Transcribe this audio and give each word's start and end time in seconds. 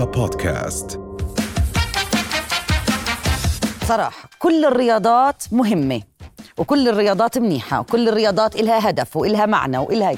رؤيا 0.00 0.12
بودكاست. 0.12 1.00
صراحة 3.88 4.28
كل 4.38 4.64
الرياضات 4.64 5.42
مهمة 5.52 6.02
وكل 6.58 6.88
الرياضات 6.88 7.38
منيحة 7.38 7.80
وكل 7.80 8.08
الرياضات 8.08 8.56
إلها 8.56 8.90
هدف 8.90 9.16
وإلها 9.16 9.46
معنى 9.46 9.78
وإلها 9.78 10.14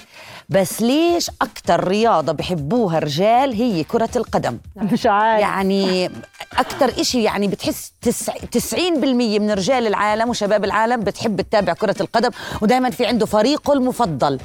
بس 0.48 0.82
ليش 0.82 1.30
أكتر 1.42 1.88
رياضة 1.88 2.32
بحبوها 2.32 2.98
الرجال 2.98 3.52
هي 3.52 3.84
كرة 3.84 4.10
القدم؟ 4.16 4.58
مش 4.92 5.06
عارف. 5.06 5.40
يعني 5.40 6.10
أكتر 6.58 7.00
إشي 7.00 7.22
يعني 7.22 7.48
بتحس 7.48 7.92
تسع- 8.02 8.38
90% 8.74 8.78
من 9.40 9.50
رجال 9.50 9.86
العالم 9.86 10.28
وشباب 10.30 10.64
العالم 10.64 11.00
بتحب 11.00 11.40
تتابع 11.40 11.72
كرة 11.72 11.96
القدم 12.00 12.30
ودائما 12.62 12.90
في 12.90 13.06
عنده 13.06 13.26
فريقه 13.26 13.72
المفضل. 13.72 14.38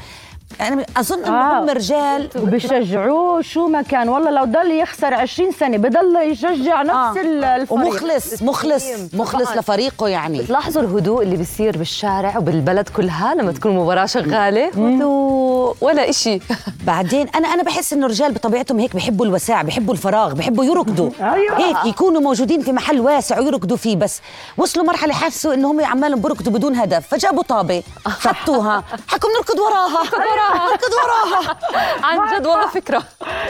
أنا 0.62 0.86
أظن 0.98 1.24
إنه 1.26 1.38
آه. 1.38 1.60
هم 1.64 1.70
رجال. 1.70 2.30
وبيشجعوه 2.36 3.42
شو 3.42 3.68
ما 3.68 3.82
كان. 3.82 4.10
والله 4.10 4.32
لو 4.32 4.44
ضل 4.46 4.72
يخسر 4.72 5.14
20 5.14 5.52
سنة 5.52 5.78
بضل 5.78 6.16
يشجع 6.32 6.82
نفس 6.82 6.96
آه. 6.96 7.18
آه. 7.18 7.22
الفريق. 7.56 7.74
ومخلص 7.74 8.44
مخلص 8.44 8.86
مخلص. 9.14 9.44
طبعاً. 9.50 9.60
لفريقه 9.60 10.08
يعني. 10.08 10.42
بتلاحظوا 10.42 10.82
الهدوء 10.82 11.24
اللي 11.24 11.36
بيصير 11.36 11.78
بالشارع 11.78 12.38
وبالبلد 12.38 12.90
كلها 12.90 13.36
لما 13.36 13.52
تكون 13.52 13.76
مباراة 13.76 14.06
شغالة؟ 14.06 14.68
هدوء 14.68 15.76
ولا 15.82 16.10
إشي. 16.10 16.40
بعدين 16.88 17.28
أنا 17.36 17.48
أنا 17.48 17.64
بحس 17.64 17.94
إنه 17.94 18.06
الرجال 18.06 18.32
بطبيعتهم 18.34 18.80
هيك 18.80 18.96
بحبوا 18.96 19.26
الوساع 19.26 19.62
بحبوا 19.62 19.94
الفراغ 19.94 20.34
بحبوا 20.34 20.66
يركضوا. 20.66 21.10
أيوة. 21.34 21.58
هيك 21.58 21.78
يكونوا 21.86 22.22
موجودين 22.22 22.62
في 22.62 22.72
محل 22.72 23.00
واسع 23.00 23.40
ويركضوا 23.40 23.78
فيه 23.78 23.96
بس. 23.96 24.22
وصلوا 24.58 24.86
مرحلة 24.86 25.14
حسوا 25.14 25.54
انه 25.54 25.72
هم 25.72 25.86
عمالهم 25.86 26.22
بركضوا 26.22 26.54
بدون 26.54 26.76
هدف. 26.76 27.08
فجابوا 27.08 27.44
طابة 27.44 27.84
حطوها 28.26 28.84
حكوا 29.08 29.30
بنركض 29.30 29.60
وراها. 29.60 30.04
وراها. 30.38 30.78
وراها. 31.04 31.58
عن 32.04 32.40
جد 32.40 32.48
والله 32.48 32.68
فكرة. 32.80 33.04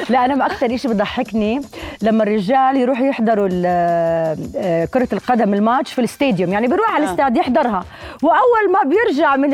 لا 0.09 0.25
أنا 0.25 0.45
أكثر 0.45 0.77
شيء 0.77 0.91
بضحكني 0.91 1.61
لما 2.02 2.23
الرجال 2.23 2.77
يروحوا 2.77 3.05
يحضروا 3.05 3.49
آه، 3.66 4.85
كرة 4.94 5.07
القدم 5.13 5.53
الماتش 5.53 5.94
في 5.94 5.99
ال 6.00 6.06
stadium 6.06 6.53
يعني 6.53 6.67
بيروح 6.67 6.91
على 6.95 7.03
الاستاد 7.05 7.38
يحضرها. 7.38 7.83
وأول 8.23 8.71
ما 8.71 8.79
بيرجع 8.89 9.35
من 9.35 9.49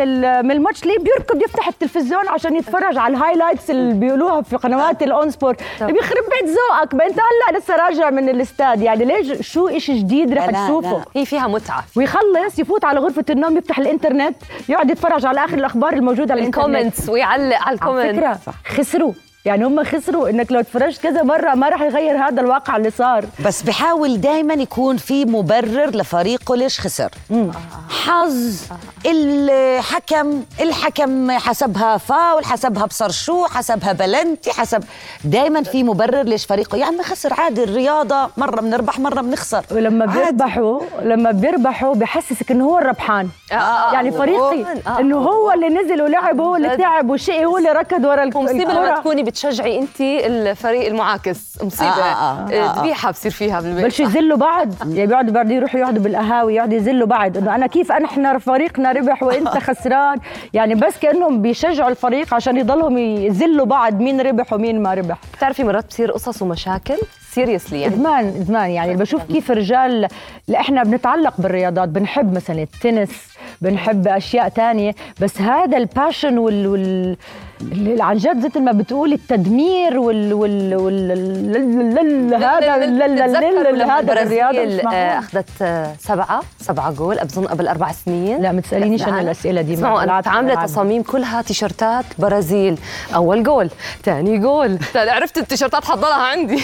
من 0.45 0.51
الماتش 0.51 0.85
ليه 0.85 0.99
بيركض 0.99 1.41
يفتح 1.41 1.67
التلفزيون 1.67 2.27
عشان 2.27 2.55
يتفرج 2.55 2.97
على 2.97 3.17
ال 3.17 3.22
highlights 3.22 3.69
اللي 3.71 3.93
بيقولوها 3.93 4.41
في 4.41 4.55
قنوات 4.55 5.03
ال 5.03 5.13
ON 5.13 5.31
Sport 5.31 5.61
بيخرب 5.81 6.23
بيت 6.41 6.49
ذوقك. 6.49 6.93
ما 6.93 7.05
انت 7.05 7.19
هلا 7.19 7.57
لسه 7.59 7.75
راجع 7.75 8.09
من 8.09 8.29
الاستاد. 8.29 8.81
يعني 8.81 9.05
ليش؟ 9.05 9.47
شو 9.51 9.77
شيء 9.79 9.95
جديد 9.99 10.33
رح 10.33 10.49
تشوفه؟ 10.65 11.03
هي 11.15 11.25
فيها 11.25 11.47
متعة. 11.47 11.83
ويخلص 11.97 12.59
يفوت 12.59 12.85
على 12.85 12.99
غرفة 12.99 13.25
النوم 13.29 13.57
يفتح 13.57 13.79
الإنترنت 13.79 14.35
يقعد 14.69 14.89
يتفرج 14.89 15.25
على 15.25 15.45
آخر 15.45 15.57
الأخبار 15.57 15.93
الموجودة 15.93 16.33
على 16.33 16.41
الإنترنت. 16.41 16.93
ويعلق 17.27 17.43
على 17.43 17.55
على 17.55 17.73
ال 17.75 17.80
comment. 17.80 18.15
فكرة. 18.19 18.53
خسروا 18.65 19.13
يعني 19.45 19.65
هم 19.65 19.83
خسروا 19.83 20.29
إنك 20.29 20.51
لو 20.51 20.61
تفرجت 20.61 21.01
كذا 21.01 21.23
مرة 21.23 21.53
ما 21.55 21.69
راح 21.69 21.81
يغير 21.81 22.17
هذا 22.17 22.41
الواقع 22.41 22.77
اللي 22.77 22.91
صار 22.91 23.25
بس 23.45 23.61
بحاول 23.61 24.21
دائما 24.21 24.53
يكون 24.53 24.97
في 24.97 25.25
مبرر 25.25 25.89
لفريقه 25.89 26.55
ليش 26.55 26.79
خسر 26.79 27.09
حظ 27.89 28.61
الحكم 29.05 30.43
الحكم 30.61 31.31
حسبها 31.31 31.97
فاول 31.97 32.45
حسبها 32.45 32.85
بصر 32.85 33.09
شو 33.11 33.45
حسبها 33.45 33.93
بلنتي 33.93 34.51
حسب 34.51 34.83
دائما 35.23 35.63
في 35.63 35.83
مبرر 35.83 36.23
ليش 36.23 36.45
فريقه 36.45 36.77
يا 36.77 37.01
خسر 37.03 37.33
عادي 37.33 37.63
الرياضة 37.63 38.29
مرة 38.37 38.61
بنربح 38.61 38.99
مرة 38.99 39.21
بنخسر 39.21 39.65
ولما 39.71 40.05
بيربحوا 40.05 40.79
لما 41.01 41.31
بيربحوا 41.31 41.95
بحسسك 41.95 42.51
إنه 42.51 42.65
هو 42.65 42.77
الربحان 42.79 43.29
آه، 43.51 43.55
آه، 43.55 43.93
يعني 43.93 44.09
آه. 44.09 44.11
فريقي 44.11 44.65
آه. 44.87 44.99
إنه 44.99 45.17
هو 45.17 45.51
اللي 45.51 45.69
نزل 45.69 46.01
ولعب 46.01 46.39
هو 46.41 46.55
اللي 46.55 46.77
تعب 46.77 47.09
وشقي 47.09 47.45
هو 47.45 47.57
اللي 47.57 47.69
ركض 47.71 48.05
ورا 48.05 48.23
الك- 48.23 48.35
بتشجعي 49.33 49.79
أنت 49.79 50.01
الفريق 50.01 50.87
المعاكس؟ 50.87 51.63
مصيبة. 51.63 51.89
آه، 51.89 52.01
آه، 52.01 52.49
آه، 52.49 52.69
آه. 52.69 52.79
ذبيحة 52.79 53.11
بصير 53.11 53.31
فيها 53.31 53.61
بالبيت 53.61 53.83
بلشوا 53.83 54.05
يذلوا 54.05 54.37
بعض 54.37 54.73
يعني 54.93 55.07
بيقعدوا 55.07 55.33
بعد 55.33 55.51
يروحوا 55.51 55.79
يقعدوا 55.79 56.03
بالقهاوي 56.03 56.55
يقعدوا 56.55 56.73
يذلوا 56.77 57.07
بعض 57.07 57.37
إنه 57.37 57.55
أنا 57.55 57.67
كيف 57.67 57.91
أنا 57.91 58.05
إحنا 58.05 58.37
فريقنا 58.37 58.91
ربح 58.91 59.23
وإنت 59.23 59.57
خسران. 59.67 60.17
يعني 60.53 60.75
بس 60.75 60.97
كأنهم 60.97 61.41
بيشجعوا 61.41 61.89
الفريق 61.89 62.33
عشان 62.33 62.57
يضلهم 62.57 62.97
يذلوا 62.97 63.65
بعض 63.65 63.93
مين 64.01 64.21
ربح 64.21 64.53
ومين 64.53 64.81
ما 64.83 64.93
ربح. 64.93 65.17
بتعرفي 65.37 65.63
مرات 65.63 65.85
بتصير 65.85 66.11
قصص 66.11 66.41
ومشاكل؟ 66.41 66.97
سيريسلي 67.31 67.81
يعني. 67.81 67.93
إدمان 67.95 68.27
إدمان 68.27 68.69
يعني. 68.69 68.95
بشوف 68.95 69.23
كيف 69.23 69.51
الرجال 69.51 70.07
لا 70.47 70.59
إحنا 70.59 70.83
بنتعلق 70.83 71.33
بالرياضات 71.37 71.89
بنحب 71.89 72.35
مثلا 72.35 72.61
التنس 72.61 73.09
بنحب 73.61 74.07
أشياء 74.07 74.49
تانية. 74.49 74.95
بس 75.21 75.41
هذا 75.41 75.77
ال 75.77 75.85
passion 75.85 76.37
وال, 76.37 76.67
وال... 76.67 77.17
عن 77.99 78.17
جد 78.17 78.45
مثل 78.45 78.61
ما 78.61 78.71
بتقولي 78.71 79.15
التدمير 79.15 79.99
وال 79.99 80.33
وال 80.33 80.75
وال 80.75 81.11
ال- 81.11 81.55
ال- 81.55 81.99
ال- 81.99 82.33
هذا 82.43 83.99
هذا 83.99 84.21
الرياضه. 84.21 84.89
آه، 84.93 85.19
أخذت 85.19 85.49
آه، 85.61 85.93
سبعة 85.99 86.41
سبعة 86.61 86.91
جول 86.91 87.15
بظن 87.15 87.45
قبل 87.47 87.67
أربع 87.67 87.91
سنين. 87.91 88.41
لا 88.41 88.51
ما 88.51 88.61
تسألينيش 88.61 89.01
أنا 89.01 89.09
العالم. 89.09 89.25
الأسئلة 89.25 89.61
دي 89.61 89.73
اسمعوا 89.73 90.03
أنا 90.03 90.21
عاملة. 90.25 90.65
تصاميم 90.65 91.03
كلها 91.03 91.41
تيشرتات 91.41 92.05
برازيل. 92.19 92.77
أول 93.15 93.43
جول 93.43 93.69
ثاني 94.03 94.37
جول. 94.37 94.77
عرفت 94.95 95.37
التيشرتات 95.37 95.85
حضرها 95.85 96.13
عندي. 96.13 96.63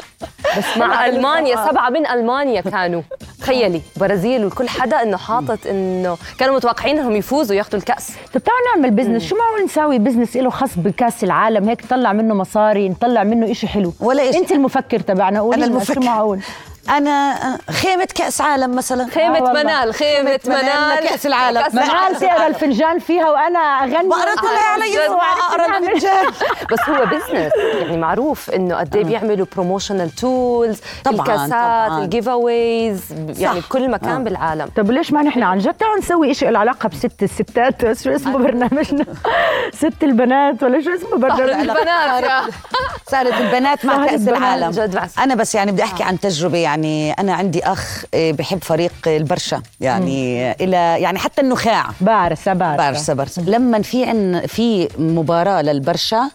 بس 0.58 0.76
مع 0.78 1.06
ألمانيا 1.06 1.56
سبعة 1.70 1.90
من 1.90 2.06
ألمانيا 2.06 2.60
كانوا. 2.60 3.02
تخيلي 3.40 3.80
برازيل 3.96 4.44
وكل 4.44 4.68
حدا 4.68 5.02
إنه 5.02 5.16
حاطط 5.16 5.58
إنه 5.66 6.16
كانوا 6.38 6.56
متوقعين 6.56 6.98
إنهم 6.98 7.16
يفوزوا 7.16 7.56
ياخذوا 7.56 7.80
الكأس. 7.80 8.08
طب 8.34 8.40
تعالوا 8.42 8.62
نعمل 8.76 8.90
business 8.90 9.22
شو 9.28 9.36
معقول 9.36 9.64
نساوي 9.64 9.98
business 9.98 10.27
له 10.36 10.50
خاص 10.50 10.78
بكاس 10.78 11.24
العالم 11.24 11.68
هيك 11.68 11.84
نطلع 11.84 12.12
منه 12.12 12.34
مصاري 12.34 12.88
نطلع 12.88 13.24
منه 13.24 13.50
إشي 13.50 13.68
حلو. 13.68 13.92
ولا 14.00 14.30
إشي. 14.30 14.38
أنت 14.38 14.52
المفكر 14.52 15.00
تبعنا 15.00 15.40
قولي 15.40 15.56
أنا 15.56 15.64
المفكر. 15.66 16.00
معقول؟ 16.00 16.40
أنا 16.88 17.38
خيمة 17.70 18.08
كأس 18.14 18.40
عالم 18.40 18.74
مثلا. 18.76 19.06
خيمة 19.10 19.50
آه. 19.50 19.52
منال 19.52 19.94
خيمة 19.94 20.40
منال 20.46 20.62
منال. 20.62 21.04
لكأس 21.04 21.26
العالم. 21.26 21.60
كأس 21.60 21.74
منال 21.74 22.16
تقرا 22.20 22.46
الفنجان 22.46 22.98
فيها 22.98 23.30
وأنا 23.30 23.58
أغني. 23.58 24.08
بقرا 24.08 24.34
طلع 24.34 24.60
علي 24.74 24.90
جد. 24.90 24.98
اقرا 25.50 25.66
الفنجان 25.78 26.26
بس 26.72 26.78
هو 26.88 27.06
business 27.06 27.52
يعني 27.80 27.96
معروف 27.96 28.50
إنه 28.50 28.76
قد 28.76 28.96
إيه 28.96 29.04
بيعملوا 29.04 29.46
promotional 29.56 30.10
tools 30.10 30.80
طبعاً، 31.04 31.20
الكاسات. 31.20 32.02
ال 32.02 32.28
giveaways 32.28 33.00
يعني. 33.38 33.60
بكل 33.60 33.90
مكان 33.90 34.10
آه. 34.10 34.18
بالعالم. 34.18 34.68
طب 34.76 34.90
ليش 34.90 35.12
ما 35.12 35.22
نحن 35.22 35.42
عن 35.42 35.58
جد 35.58 35.74
تعالوا 35.74 35.98
نسوي 35.98 36.34
شيء 36.34 36.50
له 36.50 36.58
علاقة 36.58 36.88
بست 36.88 37.22
الستات؟ 37.22 38.02
شو 38.02 38.10
اسمه 38.10 38.38
برنامجنا؟ 38.38 39.04
ست 39.74 40.02
البنات 40.02 40.62
ولا 40.62 40.80
شو 40.80 40.94
اسمه 40.94 41.18
برنامج 41.18 41.40
البنات 41.50 42.44
صارت 43.10 43.40
البنات 43.40 43.84
مع 43.84 43.94
البنات 43.94 44.28
العالم. 44.28 44.90
أنا 45.18 45.34
بس 45.34 45.54
يعني 45.54 45.72
بدي 45.72 45.82
أحكي 45.82 46.02
عن 46.02 46.20
تجربة 46.20 46.58
يعني. 46.58 46.77
أنا 46.84 47.34
عندي 47.34 47.64
أخ 47.64 48.04
آه، 48.14 48.30
بحب 48.30 48.64
فريق 48.64 48.92
البرشا. 49.06 49.62
يعني 49.80 50.52
إلى 50.52 50.76
يعني 50.76 51.18
حتى 51.18 51.40
النخاع. 51.40 51.86
بارسة 52.00 52.52
بارسة 52.52 53.14
برشا 53.14 53.14
برشا 53.14 53.40
لما 53.50 53.82
في 53.82 54.04
عن 54.04 54.42
في 54.46 54.88
مباراة 54.98 55.62
للبرشا 55.62 56.30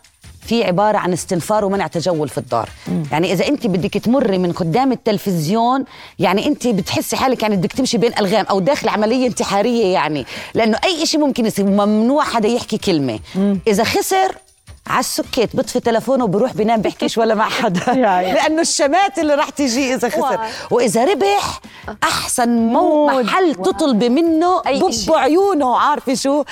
في 0.48 0.64
عبارة 0.64 0.98
عن 0.98 1.14
استنفار 1.14 1.66
ومنع 1.66 1.88
تجول 1.88 2.30
في 2.30 2.38
الدار. 2.38 2.70
يعني 3.12 3.34
إذا 3.34 3.48
أنت 3.48 3.68
بدك 3.68 3.94
تمري 3.94 4.38
من 4.38 4.52
قدام 4.52 4.92
التلفزيون 4.92 5.86
يعني 6.20 6.48
أنت 6.48 6.68
بتحسي 6.68 7.16
حالك 7.16 7.44
يعني 7.44 7.56
بدك 7.56 7.74
تمشي 7.74 7.98
بين 7.98 8.12
ألغام 8.20 8.46
أو 8.46 8.60
داخل 8.60 8.90
عملية 8.90 9.28
انتحارية 9.28 9.86
يعني. 9.94 10.25
لأنه 10.54 10.78
أي 10.84 11.06
شيء 11.06 11.20
ممكن 11.20 11.46
يصير 11.46 11.66
ممنوع 11.66 12.24
حدا 12.24 12.48
يحكي 12.48 12.78
كلمة. 12.78 13.20
إذا 13.68 13.84
خسر 13.84 14.36
على 14.88 15.00
السكيت 15.00 15.56
بطفي 15.56 15.80
تلفونه 15.80 16.24
وبروح 16.24 16.54
بينام 16.54 16.82
بيحكيش 16.82 17.18
ولا 17.18 17.36
مع 17.36 17.50
حدا. 17.50 17.94
لأنه 18.36 18.62
الشمات 18.62 19.20
اللي 19.20 19.36
راح 19.36 19.50
تجي 19.50 19.94
إذا 19.94 20.10
خسر. 20.10 20.40
وإذا 20.72 21.06
ربح 21.06 21.60
أحسن 22.04 22.50
مو. 22.50 23.08
محل 23.08 23.56
تطلبي 23.56 24.10
منه 24.10 24.62
بب. 24.62 24.92
عيونه 25.14 25.78
عارفة 25.78 26.14
شو 26.14 26.44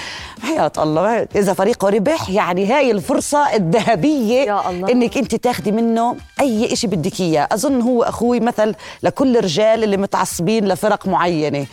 حياة 0.43 0.71
الله 0.77 1.27
إذا 1.35 1.53
فريقه 1.53 1.89
ربح 1.89 2.29
يعني 2.29 2.65
هاي 2.65 2.91
الفرصة 2.91 3.55
الذهبية. 3.55 4.59
إنك 4.69 5.17
أنت 5.17 5.35
تاخدي 5.35 5.71
منه 5.71 6.15
أي 6.41 6.75
شيء 6.75 6.89
بدك 6.89 7.19
إياه 7.19 7.47
أظن 7.51 7.81
هو 7.81 8.03
أخوي 8.03 8.39
مثل 8.39 8.75
لكل 9.03 9.37
الرجال 9.37 9.83
اللي 9.83 9.97
متعصبين 9.97 10.67
لفرق 10.67 11.07
معينة 11.07 11.65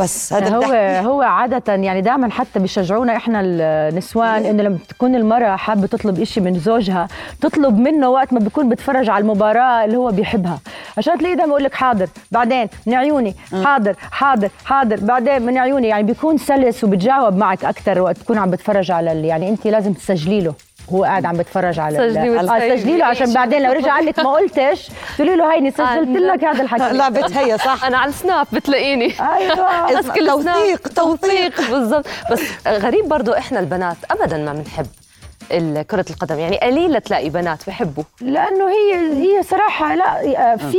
بس 0.00 0.32
هذا 0.32 0.56
هو. 0.56 1.10
هو 1.10 1.22
عادة 1.22 1.74
يعني 1.74 2.00
دائما 2.00 2.30
حتى 2.30 2.58
بيشجعونا 2.58 3.16
إحنا 3.16 3.40
النسوان 3.44 4.44
إنه 4.46 4.62
لما 4.62 4.78
تكون 4.88 5.14
المرأة 5.14 5.56
حابة 5.56 5.86
تطلب 5.86 6.20
إشي 6.20 6.40
من 6.40 6.58
زوجها 6.58 7.08
تطلب 7.40 7.78
منه 7.78 8.08
وقت 8.08 8.32
ما 8.32 8.38
بيكون 8.38 8.68
بتفرج 8.68 9.08
على 9.10 9.22
المباراة 9.22 9.84
اللي 9.84 9.96
هو 9.96 10.10
بيحبها. 10.10 10.58
عشان 10.98 11.18
تلاقيه 11.18 11.34
دائما 11.34 11.50
يقول 11.50 11.64
لك 11.64 11.74
حاضر 11.74 12.08
بعدين 12.30 12.68
من 12.86 12.94
عيوني 12.94 13.34
حاضر 13.64 13.94
حاضر 14.10 14.50
حاضر 14.64 14.96
بعدين 15.00 15.42
من 15.42 15.58
عيوني. 15.58 15.88
يعني 15.88 16.02
بيكون 16.02 16.38
سلس 16.38 16.84
وبتجاوب 16.84 17.36
معك 17.36 17.64
أكثر 17.64 18.00
وقت 18.00 18.18
تكون 18.18 18.38
عم 18.38 18.50
بتفرج 18.50 18.90
على 18.90 19.12
ال- 19.12 19.24
يعني 19.24 19.48
أنت 19.48 19.66
لازم 19.66 19.92
تسجلي 19.92 20.40
له. 20.40 20.54
هو 20.92 21.04
قاعد 21.04 21.26
عم 21.26 21.36
بتفرج 21.36 21.78
على 21.78 21.96
سجلي 21.96 22.40
آه،. 22.40 22.76
سجلي 22.76 22.96
له 22.98 23.04
عشان 23.04 23.32
بعدين 23.40 23.62
لو 23.62 23.72
رجع 23.72 23.96
قال 23.96 24.06
لك 24.06 24.18
ما 24.18 24.30
قلتش. 24.30 24.88
تقولي 25.16 25.36
له 25.36 25.54
هيني 25.54 25.70
سجلت 25.70 26.08
لك 26.08 26.44
هذا 26.44 26.62
الحكي. 26.62 26.96
لعبة 26.96 27.40
هي 27.40 27.58
صح. 27.58 27.84
أنا 27.84 27.98
على 27.98 28.08
السناب 28.08 28.46
بتلاقيني. 28.52 29.14
أيوه. 29.20 30.10
توثيق. 30.30 30.88
توثيق 30.88 31.70
بالضبط. 31.70 32.06
بس 32.32 32.40
غريب 32.68 33.08
برضو 33.08 33.32
إحنا 33.32 33.60
البنات 33.60 33.96
ابدا 34.10 34.36
ما 34.36 34.52
بنحب 34.52 34.86
كرة 35.90 36.04
القدم. 36.10 36.38
يعني 36.38 36.58
قليل 36.58 37.00
تلاقي 37.00 37.30
بنات 37.30 37.66
بحبوا 37.66 38.04
لأنه 38.20 38.68
هي 38.68 38.94
هي 39.16 39.42
صراحة 39.42 39.94
لا 39.94 40.56
في 40.56 40.78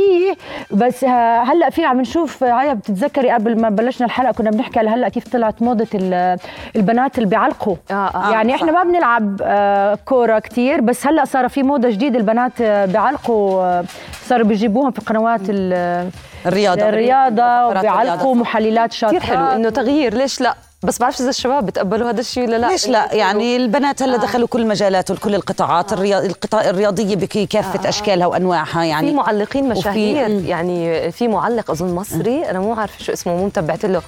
بس 0.70 1.04
هلأ 1.44 1.70
في 1.70 1.84
عم 1.84 2.00
نشوف 2.00 2.44
هاي 2.44 2.74
بتتذكري 2.74 3.30
قبل 3.30 3.60
ما 3.60 3.68
بلشنا 3.68 4.06
الحلقة 4.06 4.32
كنا 4.32 4.50
بنحكي 4.50 4.78
على 4.78 4.90
هلأ 4.90 5.08
كيف 5.08 5.28
طلعت 5.28 5.62
موضة 5.62 5.86
ال- 5.94 6.38
البنات 6.76 7.18
اللي 7.18 7.28
بيعلقوا. 7.28 7.76
آه، 7.90 7.94
آه، 7.94 8.30
يعني 8.32 8.52
صح. 8.52 8.54
إحنا 8.62 8.72
ما 8.72 8.82
بنلعب 8.84 9.36
آه، 9.42 9.98
كورة 10.04 10.38
كتير 10.38 10.80
بس 10.80 11.06
هلأ 11.06 11.24
صار 11.24 11.48
في 11.48 11.62
موضة 11.62 11.90
جديدة 11.90 12.18
البنات 12.18 12.52
آه، 12.60 12.86
بيعلقوا 12.86 13.62
آه، 13.62 13.84
صاروا 14.24 14.46
بيجيبوهم 14.46 14.90
في 14.90 15.00
قنوات 15.00 15.40
ال- 15.48 16.10
الرياضة. 16.46 16.88
الرياضة 16.88 17.36
فقرات 17.42 17.76
وبيعلقوا 17.78 18.14
الرياضة. 18.14 18.34
محللات 18.34 18.92
شاطرات 18.92 19.22
كثير 19.22 19.36
حلو 19.36 19.46
إنه 19.46 19.70
تغيير. 19.70 20.14
ليش 20.14 20.40
لا؟ 20.40 20.54
بس 20.84 20.98
بعرفش 20.98 21.20
إذا 21.20 21.28
الشباب 21.30 21.66
بتقبلوا 21.66 22.10
هذا 22.10 22.20
الشيء 22.20 22.44
ولا 22.46 22.56
لا؟ 22.56 22.66
ليش 22.66 22.88
لا؟ 22.88 23.14
يعني 23.14 23.56
البنات 23.56 24.02
هلا 24.02 24.16
دخلوا 24.16 24.48
كل 24.48 24.60
المجالات 24.60 25.10
وكل 25.10 25.34
القطاعات 25.34 25.92
الرياض 25.92 26.24
القطاع 26.24 26.70
الرياضية 26.70 27.16
بكافه 27.16 27.88
أشكالها 27.88 28.26
وأنواعها 28.26 28.84
يعني. 28.84 29.08
في 29.10 29.14
معلقين 29.16 29.70
وفي- 29.70 29.78
مشاهير 29.80 30.28
مم. 30.28 30.44
يعني 30.46 31.12
في 31.12 31.28
معلق 31.28 31.70
أظن 31.70 31.94
مصري 31.94 32.50
أنا 32.50 32.60
مو 32.60 32.72
عارفة 32.74 33.04
شو 33.04 33.12
اسمه 33.12 33.36
مو 33.36 33.46
متبعت 33.46 33.84
له. 33.84 34.02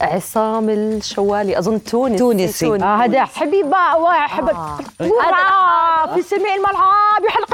عصام 0.00 0.68
الشوالي 0.70 1.58
أظن 1.58 1.84
تونسي 1.84 2.18
تونسي. 2.18 2.66
آه 2.66 2.96
هذا 3.04 3.24
حبيبة 3.24 3.96
واحد 3.98 4.48
آه. 4.48 4.78
في 6.14 6.22
سماء 6.22 6.54
الملعب 6.56 7.24
يحلق 7.28 7.51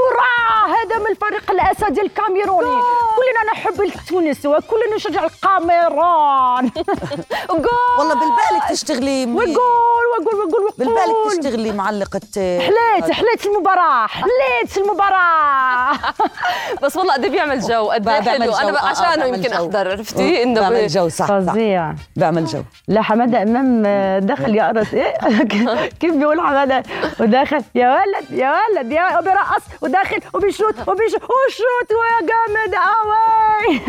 كورة 0.00 0.74
هذا 0.76 0.98
من 0.98 1.06
الفريق 1.06 1.50
الأسدي 1.50 2.00
الكاميروني. 2.00 2.80
كلنا 3.16 3.52
نحب 3.52 3.82
التونسي 3.82 4.48
وكلنا 4.48 4.96
نشجع 4.96 5.24
الكاميرون 5.24 6.70
جول! 7.50 7.68
والله 7.98 8.14
بالبالك 8.14 8.70
تشتغلي. 8.70 9.24
وجول! 9.24 9.46
وجول! 9.46 10.34
وجول! 10.34 10.46
وجول 10.46 10.72
بالبالك 10.78 11.16
تشتغلي 11.30 11.72
معلقة 11.72 12.20
حليت! 12.36 13.10
حليت 13.12 13.40
في 13.40 13.46
المباراة! 13.48 14.06
حليت 14.06 14.68
في 14.70 14.80
المباراة! 14.80 15.92
بس 16.82 16.96
والله 16.96 17.14
قد 17.14 17.26
بيعمل 17.26 17.60
جو. 17.60 17.90
قد 17.90 18.08
حلو. 18.08 18.44
جو. 18.44 18.52
أنا 18.56 18.78
آه، 18.78 18.82
آه، 18.82 18.86
عشانه 18.88 19.24
يمكن. 19.24 19.52
أحضر 19.52 19.90
عرفتي؟ 19.90 20.42
إنه 20.42 20.60
بعمل 20.60 20.84
ب- 20.84 20.88
جو. 20.88 21.08
صح 21.08 21.26
فظيع. 21.26 21.94
بعمل 22.16 22.44
جو. 22.46 22.62
لا 22.88 23.02
حمادة 23.02 23.42
إمام 23.42 23.82
دخل 24.26 24.54
يقرص 24.56 24.94
إيه 24.94 25.16
كيف 26.00 26.14
بيقول 26.14 26.40
حمادة؟ 26.40 26.82
وداخل 27.20 27.62
يا 27.74 27.88
ولد 28.00 28.30
يا 28.30 28.52
ولد 28.52 28.92
يا 28.92 29.18
وبيرقص 29.18 29.62
وداخل 29.90 30.18
وبيشوت 30.34 30.74
وبيشوت 30.88 31.22
وشوت 31.22 31.90
ويا 31.90 32.20
جامد 32.30 32.74
قوي 32.74 33.80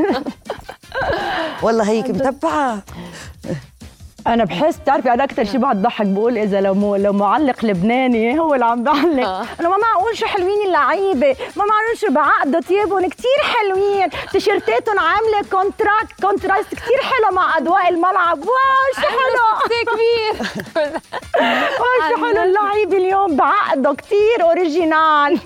والله 1.62 1.90
هيك 1.90 2.10
متبعة. 2.16 2.80
أنا 4.28 4.44
بحس 4.44 4.80
تعرفي 4.86 5.14
أنا 5.14 5.24
أكثر 5.24 5.44
شيء 5.44 5.60
بقعد 5.60 5.82
ضحك 5.82 6.06
بقول 6.06 6.38
إذا 6.38 6.62
لو 6.62 6.74
مو 6.74 6.96
لو 6.96 7.14
معلق 7.14 7.66
لبناني 7.66 8.40
هو 8.40 8.54
اللي 8.54 8.66
عم 8.66 8.84
بيعلق 8.84 9.28
آه. 9.28 9.46
أنا 9.60 9.70
ما 9.70 9.78
معقول 9.78 10.18
شو 10.18 10.26
حلوين 10.26 10.68
اللعيبة 10.68 11.36
ما 11.56 11.66
معقول 11.66 11.98
شو 12.02 12.12
بعقدوا 12.14 12.60
تيابهم 12.62 13.10
كثير 13.10 13.40
حلوين. 13.44 14.10
تيشيرتاتهم 14.32 15.00
عاملة 15.00 15.50
contract 15.52 16.22
contrast 16.22 16.70
كثير 16.76 16.98
حلو 17.02 17.36
مع 17.36 17.58
اضواء 17.58 17.90
الملعب. 17.90 18.40
wow 18.40 18.88
شو 18.96 19.02
حلو. 19.02 19.72
كبير. 19.82 20.48
wow 21.82 22.10
شو 22.10 22.26
حلو. 22.26 22.44
اللعيبه 22.44 22.98
اليوم 22.98 23.36
بعقدوا 23.36 23.94
كثير 23.94 24.42
original 24.42 25.40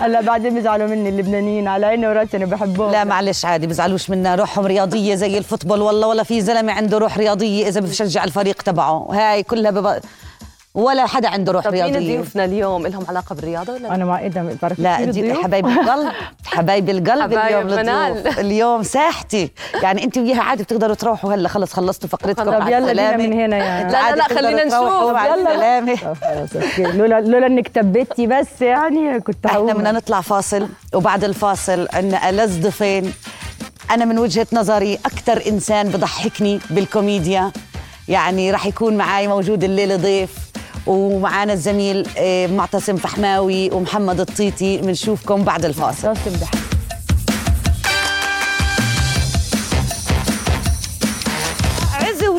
هلا 0.00 0.20
بعدين 0.20 0.54
بيزعلوا 0.54 0.86
مني 0.86 1.08
اللبنانيين 1.08 1.68
على 1.68 1.86
عيني 1.86 2.08
وراسي 2.08 2.36
أنا 2.36 2.46
بحبهم. 2.46 2.92
لا 2.92 3.04
معلش 3.04 3.44
عادي 3.44 3.66
بزعلوش 3.66 4.10
منا. 4.10 4.34
روحهم 4.34 4.66
رياضية 4.66 5.14
زي 5.14 5.38
ال 5.38 5.43
football 5.43 5.80
والله 5.80 6.06
ولا 6.08 6.22
في 6.22 6.40
زلمة 6.40 6.72
عنده 6.72 6.98
روح 6.98 7.18
رياضية. 7.18 7.63
إذا 7.68 7.80
بشجع 7.80 8.24
الفريق 8.24 8.62
تبعه 8.62 9.08
هاي 9.10 9.42
كلها 9.42 9.70
بب... 9.70 10.00
ولا 10.74 11.06
حدا 11.06 11.28
عنده 11.28 11.52
روح 11.52 11.64
طب 11.64 11.72
مين 11.72 11.82
رياضية 11.84 11.98
ضيوفنا 11.98 12.44
اليوم 12.44 12.86
لهم 12.86 13.04
علاقة 13.08 13.34
بالرياضة 13.34 13.72
ولا 13.72 13.82
لا؟ 13.82 13.94
أنا 13.94 14.04
ما 14.04 14.26
اذا 14.26 14.56
بعرف 14.62 14.78
لا 14.78 15.04
دي. 15.04 15.34
حبايب 15.44 15.66
القلب 15.66 16.12
حبايب 16.46 16.90
القلب 16.90 17.32
اليوم 17.32 17.66
منال. 17.66 18.16
الضيوف. 18.16 18.38
اليوم 18.44 18.82
ساحتي 18.82 19.50
يعني 19.82 20.04
أنت 20.04 20.18
وياها 20.18 20.42
عادي 20.42 20.62
بتقدروا 20.62 20.94
تروحوا 20.94 21.34
هلا 21.34 21.48
خلص 21.48 21.72
خلصتوا 21.72 22.08
فقرتكم 22.08 22.44
طب 22.58 22.68
يلا 22.68 22.92
بينا. 22.92 23.16
من 23.16 23.32
هنا 23.32 23.56
يا 23.56 23.88
لا، 23.88 24.10
لا، 24.10 24.16
لا، 24.16 24.24
خلينا 24.24 24.64
نشوف. 24.64 24.80
يلا. 26.78 26.92
لولا 26.92 27.20
لولا 27.20 27.46
إنك 27.46 27.68
تبتي 27.68 28.26
بس 28.26 28.62
يعني 28.62 29.20
كنت 29.20 29.46
إحنا. 29.46 29.60
بدنا 29.60 29.92
نطلع 29.92 30.20
فاصل 30.20 30.68
وبعد 30.94 31.24
الفاصل 31.24 31.88
عندنا 31.92 32.30
ألذ 32.30 32.62
ضيفين 32.62 33.12
أنا 33.90 34.04
من 34.04 34.18
وجهة 34.18 34.46
نظري 34.52 34.94
أكثر 34.94 35.42
إنسان 35.46 35.88
بضحكني 35.88 36.60
بالكوميديا. 36.70 37.52
يعني 38.08 38.50
رح 38.50 38.66
يكون 38.66 38.96
معي 38.96 39.28
موجود 39.28 39.64
الليلة 39.64 39.96
ضيف 39.96 40.30
ومعانا 40.86 41.52
الزميل 41.52 42.06
آه، 42.18 42.46
معتصم 42.46 42.96
فحماوي 42.96 43.70
ومحمد 43.70 44.20
الطيطي 44.20 44.76
بنشوفكم 44.78 45.44
بعد 45.44 45.64
الفاصل. 45.64 46.14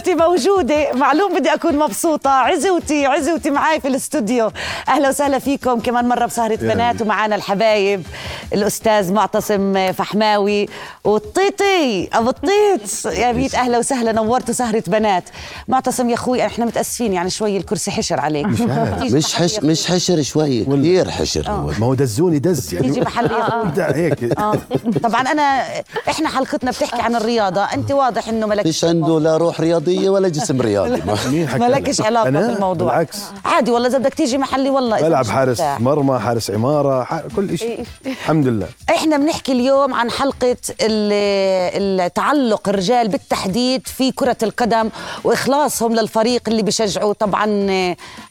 عزوتي 0.07 0.15
موجودة. 0.23 0.93
معلوم 0.93 1.33
بدي 1.39 1.53
أكون 1.53 1.75
مبسوطة. 1.79 2.29
عزوتي 2.29 3.05
عزوتي 3.05 3.49
معي 3.49 3.79
في 3.81 3.87
الاستوديو. 3.87 4.51
أهلا 4.89 5.09
وسهلا 5.09 5.39
فيكم. 5.39 5.79
كمان 5.79 6.07
مرة 6.07 6.25
بسهرة 6.25 6.55
بنات 6.55 7.01
ومعانا 7.01 7.35
الحبايب. 7.35 8.03
الأستاذ 8.53 9.13
معتصم 9.13 9.91
فحماوي 9.91 10.69
والطيطي. 11.03 12.09
أبو 12.13 12.29
الطيط. 12.29 13.05
يا 13.05 13.31
بيت. 13.31 13.55
أهلا 13.55 13.77
وسهلا. 13.77 14.11
نورتوا 14.11 14.53
سهرة 14.53 14.83
بنات. 14.87 15.23
معتصم 15.67 16.09
يا 16.09 16.15
أخوي 16.15 16.45
إحنا 16.45 16.65
متأسفين. 16.65 17.13
يعني 17.13 17.29
شوي 17.29 17.57
الكرسي 17.57 17.91
حشر 17.91 18.19
عليك. 18.19 18.45
مش 19.01 19.35
حش 19.39 19.59
مش 19.63 19.85
حشر 19.87 20.21
شوي. 20.21 20.65
كثير 20.65 21.09
حشر 21.09 21.49
هو. 21.51 21.71
ما 21.79 21.85
هو 21.85 21.93
دزوني 21.93 22.39
دز. 22.39 22.73
يعني 22.73 22.87
يجي 22.87 23.01
محل 23.01 23.29
هيك. 23.95 24.39
آه. 24.39 24.55
طبعا 25.03 25.21
أنا 25.21 25.63
إحنا 26.09 26.29
حلقتنا 26.29 26.71
بتحكي 26.71 27.01
عن 27.01 27.15
الرياضة. 27.15 27.61
أنت 27.63 27.91
واضح 27.91 28.27
إنه 28.29 28.47
ملك 28.47 28.63
فيش 28.63 28.85
عنده 28.85 29.19
لا 29.19 29.37
روح 29.37 29.59
رياضية 29.95 30.09
ولا 30.09 30.29
جسم 30.29 30.61
رياضي 30.61 31.01
ما 31.01 31.17
مين 31.31 31.47
حكى 31.47 31.59
ما 31.59 31.65
لك؟ 31.69 31.81
لكش 31.81 32.01
علاقة 32.01 32.27
أنا؟ 32.27 32.47
بالموضوع 32.47 32.87
بالعكس 32.91 33.17
عادي 33.45 33.71
والله 33.71 33.87
إذا 33.87 33.97
بدك 33.97 34.13
تيجي 34.13 34.37
محلي 34.37 34.69
والله 34.69 35.01
بلعب 35.01 35.25
حارس. 35.27 35.61
مرمى 35.61 36.19
حارس 36.19 36.51
عمارة. 36.51 37.23
كل 37.35 37.57
شيء 37.57 37.83
الحمد 38.05 38.47
لله 38.47 38.67
إحنا 38.89 39.17
بنحكي 39.17 39.51
اليوم 39.51 39.93
عن 39.93 40.11
حلقة 40.11 40.57
ال- 40.81 42.01
التعلق 42.01 42.69
الرجال 42.69 43.07
بالتحديد 43.07 43.87
في 43.87 44.11
كرة 44.11 44.37
القدم 44.43 44.89
وإخلاصهم 45.23 45.95
للفريق 45.95 46.41
اللي 46.47 46.61
بيشجعوا 46.61 47.13
طبعا 47.13 47.45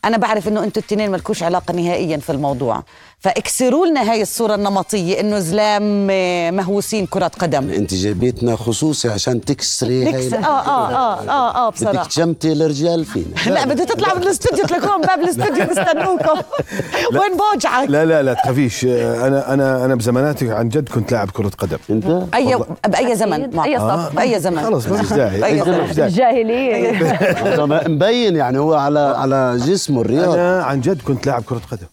أنا 0.04 0.16
بعرف 0.16 0.48
إنه 0.48 0.64
أنتوا 0.64 0.82
التنين 0.82 1.10
ملكوش 1.10 1.42
علاقة 1.42 1.74
نهائيا 1.74 2.16
في 2.16 2.30
الموضوع 2.32 2.82
فاكسروا 3.24 3.86
لنا 3.86 4.10
هاي 4.12 4.22
الصورة 4.22 4.54
النمطية 4.54 5.20
إنه 5.20 5.38
زلام 5.38 6.08
آه، 6.10 6.50
مهووسين 6.50 7.06
كرة 7.06 7.26
قدم. 7.38 7.70
أنت 7.70 7.94
جايبيتنا 7.94 8.56
خصوصي 8.56 9.08
عشان 9.08 9.40
تكسري 9.44 10.04
هاي 10.14 10.28
آه 10.34 10.36
آه 10.46 10.90
آه 10.92 11.20
آه 11.28 11.66
آه 11.66 11.70
بدك 11.70 11.80
بصراحة. 11.80 12.08
تشمتي 12.08 12.52
الرجال 12.52 13.04
فينا. 13.04 13.26
لا 13.54 13.64
بدي 13.66 13.84
تطلع 13.84 14.14
من 14.14 14.22
الاستوديو 14.22 14.64
تلاقوهم 14.66 15.00
باب 15.00 15.20
الاستوديو 15.24 15.66
بيستنوكم 15.66 16.40
وين 17.12 17.36
بوجعك؟ 17.36 17.90
لا 17.90 18.04
لا 18.04 18.22
لا 18.22 18.34
تخافيش. 18.34 18.84
أنا 18.84 19.54
أنا 19.54 19.84
أنا 19.84 19.94
بزماناتي 19.94 20.52
عن 20.52 20.68
جد 20.68 20.88
كنت 20.88 21.12
لاعب 21.12 21.30
كرة 21.30 21.50
قدم. 21.58 21.78
أنت؟ 21.90 22.22
أي 22.34 22.58
بأي 22.88 23.16
زمن؟ 23.16 23.58
أي؟ 23.60 23.78
صف. 23.78 24.14
باي 24.16 24.40
زمن؟ 24.40 24.62
خلص 24.64 24.86
ما 24.88 25.02
فيش 25.02 25.12
بأي 25.12 25.62
ما- 27.66 27.88
مبين 27.88 28.36
يعني 28.36 28.58
هو 28.58 28.74
على 28.74 29.00
على 29.00 29.56
جسمه 29.66 30.00
الرياضي. 30.00 30.34
أنا 30.40 30.62
عن 30.64 30.80
جد 30.80 31.02
كنت 31.02 31.26
لاعب 31.26 31.42
كرة 31.42 31.60
قدم. 31.70 31.86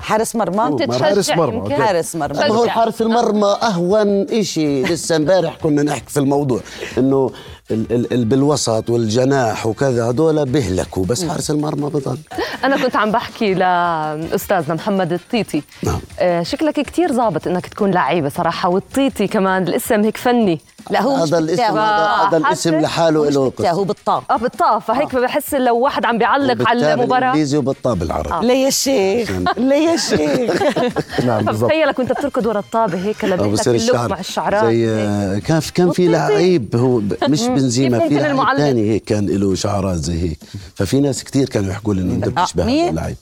حارس 0.00 0.36
مرمى 0.36 0.76
تتشجع 0.78 1.06
حارس 1.06 1.30
مرمى،. 1.30 1.74
حارس 1.74 2.16
مرمى 2.16 2.38
ما 2.38 2.46
هو 2.46 2.68
حارس 2.68 3.02
المرمى 3.02 3.56
أهون 3.62 4.22
إشي 4.30 4.82
لسه 4.82 5.16
امبارح 5.16 5.56
كنا 5.62 5.82
نحكي 5.82 6.10
في 6.10 6.20
الموضوع 6.20 6.60
إنه 6.98 7.30
بالوسط 7.70 8.90
والجناح 8.90 9.66
وكذا 9.66 10.10
هدول 10.10 10.44
بيهلكوا 10.44 11.04
بس 11.04 11.24
حارس 11.24 11.50
المرمى 11.50 11.90
بضل. 11.90 12.18
أنا 12.64 12.82
كنت 12.82 12.96
عم 12.96 13.12
بحكي 13.12 13.54
لأستاذنا 13.54 14.74
محمد 14.74 15.12
الطيطي 15.12 15.62
نعم. 15.82 16.00
آه، 16.18 16.42
شكلك 16.42 16.80
كتير 16.80 17.12
ظابط 17.12 17.46
إنك 17.46 17.66
تكون 17.66 17.90
لعيبة 17.90 18.28
صراحة 18.28 18.68
والطيطي 18.68 19.26
كمان 19.26 19.62
الاسم 19.62 20.04
هيك 20.04 20.16
فني. 20.16 20.60
لا 20.90 21.02
هو 21.02 21.14
هذا 21.14 21.38
الاسم. 21.38 21.78
هذا 21.78 22.36
الاسم؟ 22.36 22.74
لحاله 22.80 23.30
له 23.30 23.44
بالتاء، 23.44 23.74
هو 23.74 23.84
بالطاء 23.84 24.22
آه 24.30 24.36
بالطاف. 24.36 24.86
فهيك 24.86 25.16
بحس 25.16 25.54
لو 25.54 25.78
واحد 25.78 26.04
عم 26.04 26.18
بيعلق 26.18 26.68
على 26.68 26.94
المباراة. 26.94 27.18
بالانجليزي 27.20 27.56
وبالطاب 27.56 28.02
العربي 28.02 28.46
ليه 28.46 28.64
يا 28.64 28.70
شيخ؟ 28.70 29.30
ليه 29.56 29.90
يا 29.90 29.96
شيخ؟ 29.96 30.62
نعم 31.26 31.44
بالضبط. 31.44 31.70
تخيلك 31.70 31.98
وانت 31.98 32.12
بتركض 32.12 32.46
ورا 32.46 32.58
الطابة 32.58 32.98
هيك 32.98 33.24
لبيتك 33.24 33.48
بصير 33.48 33.74
ال 33.74 33.77
look 33.77 33.90
الشعر 33.90 34.08
مع 34.08 34.20
الشعرات 34.20 34.64
زي 34.64 34.88
آه، 34.88 35.38
كان 35.38 35.60
في 35.60 35.72
كان 35.72 35.90
في 35.90 36.08
لعيب 36.08 36.76
هو 36.76 37.00
مش 37.28 37.42
بنزيما 37.62 38.08
في 38.08 38.26
المعلق. 38.26 38.58
ثاني 38.58 38.90
هيك 38.90 39.04
كان 39.04 39.26
له 39.26 39.54
شعرات 39.54 39.98
زي 39.98 40.22
هيك. 40.22 40.38
ففي 40.74 41.00
ناس 41.00 41.24
كتير 41.24 41.48
كانوا 41.48 41.70
يحكوا 41.70 41.94
لي 41.94 42.00
إنه 42.00 42.14
أنت 42.14 42.28
بتشبه 42.28 42.62
هذا 42.62 42.70
مين؟ 42.70 42.88
اللعيب. 42.88 43.16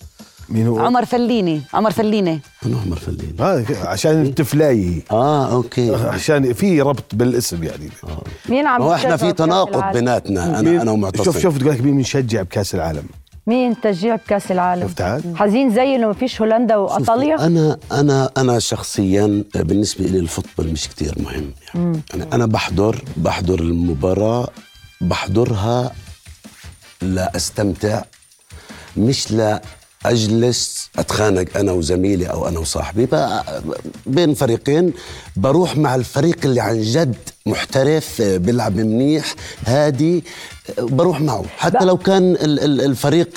مين 0.48 0.66
هو؟ 0.66 0.78
عمر 0.78 1.04
فليني 1.04 1.62
عمر 1.74 1.90
فليني. 1.90 2.40
أنا 2.66 2.76
عمر 2.86 2.96
فلين 2.96 3.36
هذا 3.40 3.88
عشان 3.88 4.22
التفلاي 4.22 5.02
آه 5.10 5.52
okay. 5.52 5.94
عشان 5.94 6.52
في 6.52 6.80
ربط 6.80 7.14
بالاسم 7.14 7.64
يعني. 7.64 7.90
مين 8.48 8.66
عم 8.66 8.82
هو 8.82 8.94
إحنا 8.94 9.16
في 9.16 9.32
تناقض؟ 9.32 9.92
بيناتنا 9.92 10.60
أنا 10.60 10.82
أنا 10.82 10.90
ومعتصم. 10.90 11.24
شوف 11.24 11.38
شوف 11.38 11.58
تقول 11.58 11.72
لك 11.72 11.80
مين 11.80 11.96
بنشجع 11.96 12.42
بكأس 12.42 12.74
العالم. 12.74 13.04
مين 13.46 13.80
تشجيع 13.80 14.16
بكاس 14.16 14.52
العالم؟ 14.52 14.94
حزين 15.34 15.74
زي 15.74 15.96
إنه 15.96 16.06
ما 16.06 16.12
فيش 16.12 16.40
هولندا 16.40 16.76
وإيطاليا؟ 16.76 17.46
أنا 17.46 17.78
أنا 17.92 18.30
أنا 18.36 18.58
شخصيا 18.58 19.44
بالنسبة 19.54 20.04
لي 20.04 20.18
الفوتبول 20.18 20.68
مش 20.72 20.88
كتير 20.88 21.14
مهم. 21.22 21.52
يعني 21.74 22.02
أنا 22.14 22.26
أنا 22.34 22.46
بحضر 22.46 23.02
بحضر 23.16 23.60
المباراة 23.60 24.48
بحضرها 25.00 25.92
لا 27.02 27.36
أستمتع 27.36 28.02
مش 28.96 29.32
لا 29.32 29.62
أجلس 30.06 30.90
أتخانق 30.98 31.56
أنا 31.56 31.72
وزميلي 31.72 32.26
أو 32.26 32.48
أنا 32.48 32.58
وصاحبي. 32.58 33.08
بين 34.06 34.34
فريقين 34.34 34.92
بروح 35.36 35.76
مع 35.76 35.94
الفريق 35.94 36.36
اللي 36.44 36.60
عن 36.60 36.82
جد 36.82 37.16
محترف 37.46 38.22
بيلعب 38.22 38.76
منيح 38.76 39.34
هادي 39.66 40.24
بروح 40.78 41.20
معه. 41.20 41.44
حتى 41.58 41.84
لو 41.84 41.96
كان 41.96 42.32
ال- 42.32 42.60
ال- 42.64 42.80
الفريق 42.80 43.28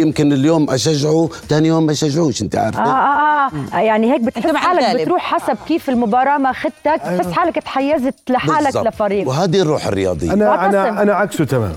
يمكن 0.00 0.32
اليوم 0.32 0.70
أشجعه 0.70 1.28
ثاني 1.48 1.68
يوم 1.68 1.86
ما 1.86 1.92
اشجعوش 1.92 2.42
أنت 2.42 2.54
آه, 2.54 2.60
عارفه 2.60 2.82
آه, 2.82 3.50
آه 3.74 3.78
يعني 3.80 4.12
هيك 4.12 4.20
بتحس 4.20 4.54
حالك. 4.54 5.00
بتروح 5.02 5.22
حسب 5.34 5.58
كيف 5.68 5.88
المباراة 5.90 6.38
ما 6.38 6.52
خدتك 6.52 7.00
بتحس 7.04 7.32
حالك 7.32 7.54
تحيزت 7.58 8.14
لحالك 8.30 8.64
بالضبط. 8.64 8.86
لفريق. 8.86 9.28
وهذه 9.28 9.60
الروح 9.60 9.86
الرياضية. 9.86 10.32
أنا. 10.32 10.66
أنا 10.66 11.02
أنا 11.02 11.14
عكسه 11.14 11.44
تماما. 11.44 11.76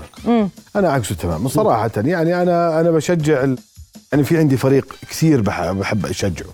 أنا 0.76 0.92
عكسه 0.92 1.14
تماما. 1.14 1.48
صراحة 1.48 1.90
يعني 1.96 2.42
أنا 2.42 2.80
أنا 2.80 2.90
بشجع 2.90 3.44
ال... 3.44 3.58
يعني 4.12 4.24
في 4.24 4.38
عندي 4.38 4.56
فريق 4.56 4.96
كثير 5.10 5.40
بح- 5.40 5.70
بحب 5.72 6.06
أشجعه. 6.06 6.48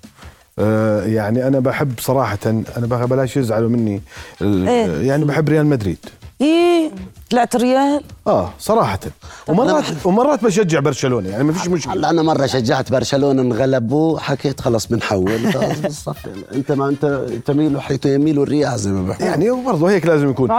آه، 0.59 1.04
يعني 1.04 1.47
أنا 1.49 1.61
بحب 1.61 1.92
صراحة 2.00 2.38
أنا 2.47 2.87
بلاش 3.06 3.37
يزعلوا 3.37 3.71
مني 3.71 4.00
إيه؟ 4.42 5.09
يعني 5.09 5.25
بحب 5.25 5.49
ريال 5.49 5.66
مدريد 5.66 5.99
إيه 6.40 6.90
طلعت 7.32 7.56
ريال 7.56 8.00
آه 8.26 8.50
صراحة. 8.58 8.98
ومرات 9.48 9.84
ومرات 10.04 10.44
بشجع 10.44 10.80
برشلونة 10.80 11.28
يعني 11.28 11.44
ما 11.44 11.52
فيش 11.52 11.68
مشكلة. 11.68 11.92
هلا 11.94 12.10
أنا 12.10 12.22
مرة 12.22 12.46
شجعت 12.46 12.92
برشلونة 12.92 13.42
انغلبوا 13.42 14.18
حكيت 14.18 14.60
خلص 14.60 14.86
بنحول. 14.86 15.38
خلص 15.54 15.78
بالصف. 15.78 16.16
أنت 16.54 16.72
ما 16.72 16.88
أنت 16.88 17.06
تميل 17.46 17.80
حيث 17.80 18.06
يميل 18.06 18.42
الرياح 18.42 18.76
زي 18.76 18.90
ما 18.90 19.08
بحكوا 19.08 19.26
يعني 19.26 19.50
برضه 19.50 19.90
هيك 19.90 20.06
لازم 20.06 20.30
يكون. 20.30 20.50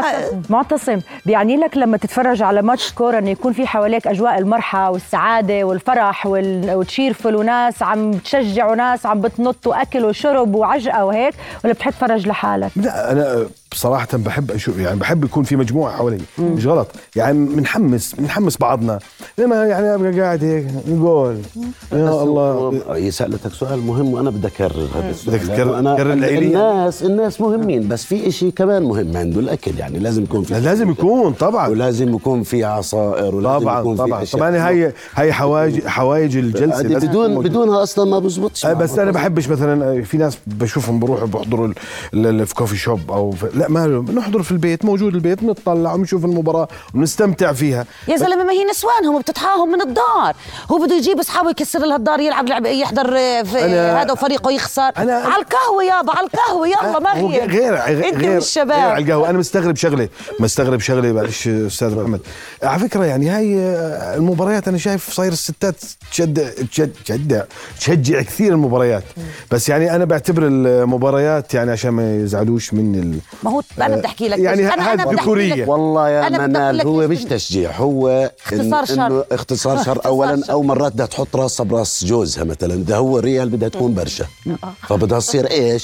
معتصم 0.50 1.00
بيعني 1.26 1.58
لك 1.58 1.78
لما 1.78 1.98
تتفرج 1.98 2.42
على 2.42 2.62
ماتش 2.62 2.92
كورة 2.92 3.18
إنه 3.20 3.30
يكون 3.30 3.54
في 3.54 3.68
حواليك 3.68 4.08
أجواء 4.08 4.38
المرحه 4.40 4.92
والسعادة 4.92 5.64
والفرح 5.64 6.26
وال- 6.26 6.76
وتشيرفل 6.76 7.36
وناس 7.36 7.84
عم 7.84 8.12
بتشجع 8.12 8.72
وناس 8.72 9.06
عم 9.06 9.22
بتنط 9.22 9.68
وأكل 9.68 10.06
وشرب 10.06 10.56
وعجقة 10.56 11.06
وهيك 11.06 11.34
ولا 11.64 11.74
بتحب 11.74 11.92
تتفرج 11.92 12.28
لحالك؟ 12.28 12.72
لا 12.76 13.12
أنا 13.12 13.46
بصراحه 13.72 14.08
بحب 14.14 14.52
أشوف 14.52 14.78
يعني 14.80 15.00
بحب 15.00 15.24
يكون 15.24 15.44
في 15.44 15.56
مجموعة 15.56 15.98
حوالي. 15.98 16.18
مش 16.64 16.68
غلط. 16.68 16.88
يعني 17.16 17.46
بنحمس 17.46 18.16
بنحمس 18.16 18.58
بعضنا. 18.58 19.00
لما 19.38 19.56
يعني 19.66 19.96
أبقى 19.96 20.20
قاعد 20.22 20.44
هيك 20.44 20.68
نقول 20.88 21.38
يا 21.92 22.24
الله. 22.24 22.82
هي 22.96 23.12
سالتك 23.12 23.54
سؤال 23.54 23.80
مهم 23.80 24.14
وأنا 24.14 24.30
بدي 24.30 24.48
أكرر 24.48 24.88
هذا 24.96 25.10
السؤال. 25.10 25.38
بدك 25.38 25.48
تكرر-؟ 25.48 25.80
الناس 26.38 27.04
الناس 27.04 27.42
مهمين 27.42 27.88
بس 27.88 28.04
في 28.06 28.28
إشي 28.28 28.52
كمان 28.52 28.84
مهم 28.84 29.18
عنده 29.18 29.40
الأكل. 29.40 29.78
يعني 29.78 30.00
لازم 30.00 30.24
يكون 30.24 30.44
في 30.44 30.60
لازم 30.60 30.90
يكون 30.92 31.34
طبعا. 31.34 31.68
ولازم 31.68 32.16
يكون 32.16 32.44
في 32.44 32.64
عصائر 32.64 33.36
ولازم 33.36 33.60
طبعا 33.60 33.80
يكون 33.80 33.96
في 33.96 34.04
طبعا. 34.04 34.24
طبعا 34.34 34.70
هي 34.70 34.94
هي 35.16 35.34
حوايج 35.34 35.86
حوايج 35.88 36.38
الجلسة. 36.38 36.84
بدون. 36.84 37.44
بدونها 37.44 37.84
أصلا 37.84 38.10
ما 38.12 38.20
بزبطش 38.20 38.66
آه، 38.66 38.74
بس 38.74 39.00
أنا 39.00 39.12
بحبش 39.12 39.50
مثلا 39.50 40.02
في 40.04 40.18
ناس 40.18 40.38
بشوفهم 40.48 41.00
بروحوا 41.00 41.28
ال- 42.14 42.46
في 42.46 42.56
كوفي 42.56 42.78
شوب 42.78 43.00
أو 43.12 43.32
في 43.32 43.48
لا 43.54 43.70
ما 43.70 43.88
نحضر 44.16 44.44
في 44.44 44.52
البيت 44.52 44.86
موجود 44.86 45.14
البيت 45.16 45.44
بنطلع 45.44 45.94
ونشوف 45.94 46.26
المباراه 46.26 46.53
ونستمتع 46.96 47.54
فيها 47.54 47.86
يا 48.08 48.18
زلمة 48.18 48.44
ما 48.44 48.52
هي 48.52 48.64
نسوانهم 48.66 49.16
وبتتحاهم 49.16 49.72
من 49.72 49.82
الدار 49.82 50.34
هو 50.72 50.78
بده 50.78 50.96
يجيب 50.96 51.20
أصحابه 51.20 51.50
يكسر 51.50 51.80
لها 51.80 51.96
الدار 51.96 52.20
يلعب 52.20 52.48
لعب 52.50 52.66
يحضر 52.66 53.18
آه، 53.18 53.42
في 53.44 53.58
أنا- 53.60 54.02
هذا 54.02 54.12
وفريقه 54.12 54.52
يخسر 54.52 54.90
أنا- 54.92 54.98
على 55.00 55.36
القهوة 55.44 55.84
يابا 55.84 56.12
على 56.18 56.28
القهوة 56.28 56.68
يلا 56.68 57.00
ما 57.00 57.20
هو 57.20 57.28
هي 57.28 57.40
غير 57.46 57.76
غير 57.76 57.78
أنت 58.08 58.16
غير 58.16 58.18
غير 58.18 58.36
والشباب 58.36 58.72
على 58.92 59.04
القهوة 59.04 59.30
أنا 59.30 59.38
مستغرب 59.38 59.76
شغله 59.76 60.10
مستغرب 60.40 60.80
شغله 60.80 61.12
معلش 61.12 61.48
أستاذ 61.48 61.96
محمد 61.96 62.20
على 62.64 62.80
فكرة 62.80 63.06
يعني 63.06 63.30
هاي 63.30 63.60
آه، 63.60 64.16
المباريات 64.16 64.68
أنا 64.68 64.78
شايف 64.78 65.10
صاير 65.14 65.32
الستات 65.32 65.76
تشجع 66.12 66.44
تشجع 66.72 66.86
تشجع, 67.06 67.42
تشجع 67.80 68.22
كثير 68.22 68.54
المباريات 68.54 69.04
بس 69.52 69.70
يعني 69.70 69.96
أنا 69.96 70.06
بعتبر 70.06 70.44
المباريات 70.48 71.54
يعني 71.54 71.72
عشان 71.72 71.90
ما 71.92 72.16
يزعلوش 72.16 72.74
مني. 72.74 73.20
ما 73.44 73.52
هو 73.52 73.62
أنا 73.82 73.96
بدي 73.96 74.06
أحكي 74.08 74.28
لك 74.30 74.40
يعني. 74.40 74.74
أنا 74.74 74.94
هذه 74.94 75.00
أحكي 75.00 75.16
ذكورية. 75.16 75.54
لك 75.64 75.68
والله 75.70 76.10
يا 76.10 76.28
أقول 76.36 76.48
منال 76.50 76.88
هو 76.88 77.08
مش 77.08 77.24
تشجيع 77.24 77.72
هو 77.72 78.32
اختصار 78.46 78.86
إن- 78.86 78.90
شر. 78.90 79.26
اختصار 79.32 79.84
شر. 79.84 80.06
اولا 80.06 80.42
شر. 80.46 80.52
أو 80.52 80.64
مرات 80.64 80.94
بدها 80.94 81.06
تحط 81.06 81.36
راسها 81.36 81.64
براس 81.64 82.06
جوزها 82.06 82.44
مثلا 82.44 82.76
ده 82.76 82.98
هو 82.98 83.18
ريال 83.20 83.50
بدها 83.50 83.70
تكون 83.70 83.94
برشا. 83.94 84.26
فبدها 84.88 85.20
تصير 85.20 85.52
إيش؟ 85.52 85.84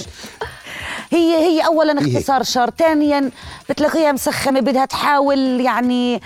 هي 1.12 1.36
هي 1.38 1.66
اولا 1.66 2.02
اختصار 2.02 2.44
شر. 2.44 2.70
ثانيا 2.78 3.32
بتلاقيها 3.70 4.12
مسخمه 4.12 4.60
بدها 4.60 4.86
تحاول 4.86 5.62
يعني 5.62 6.22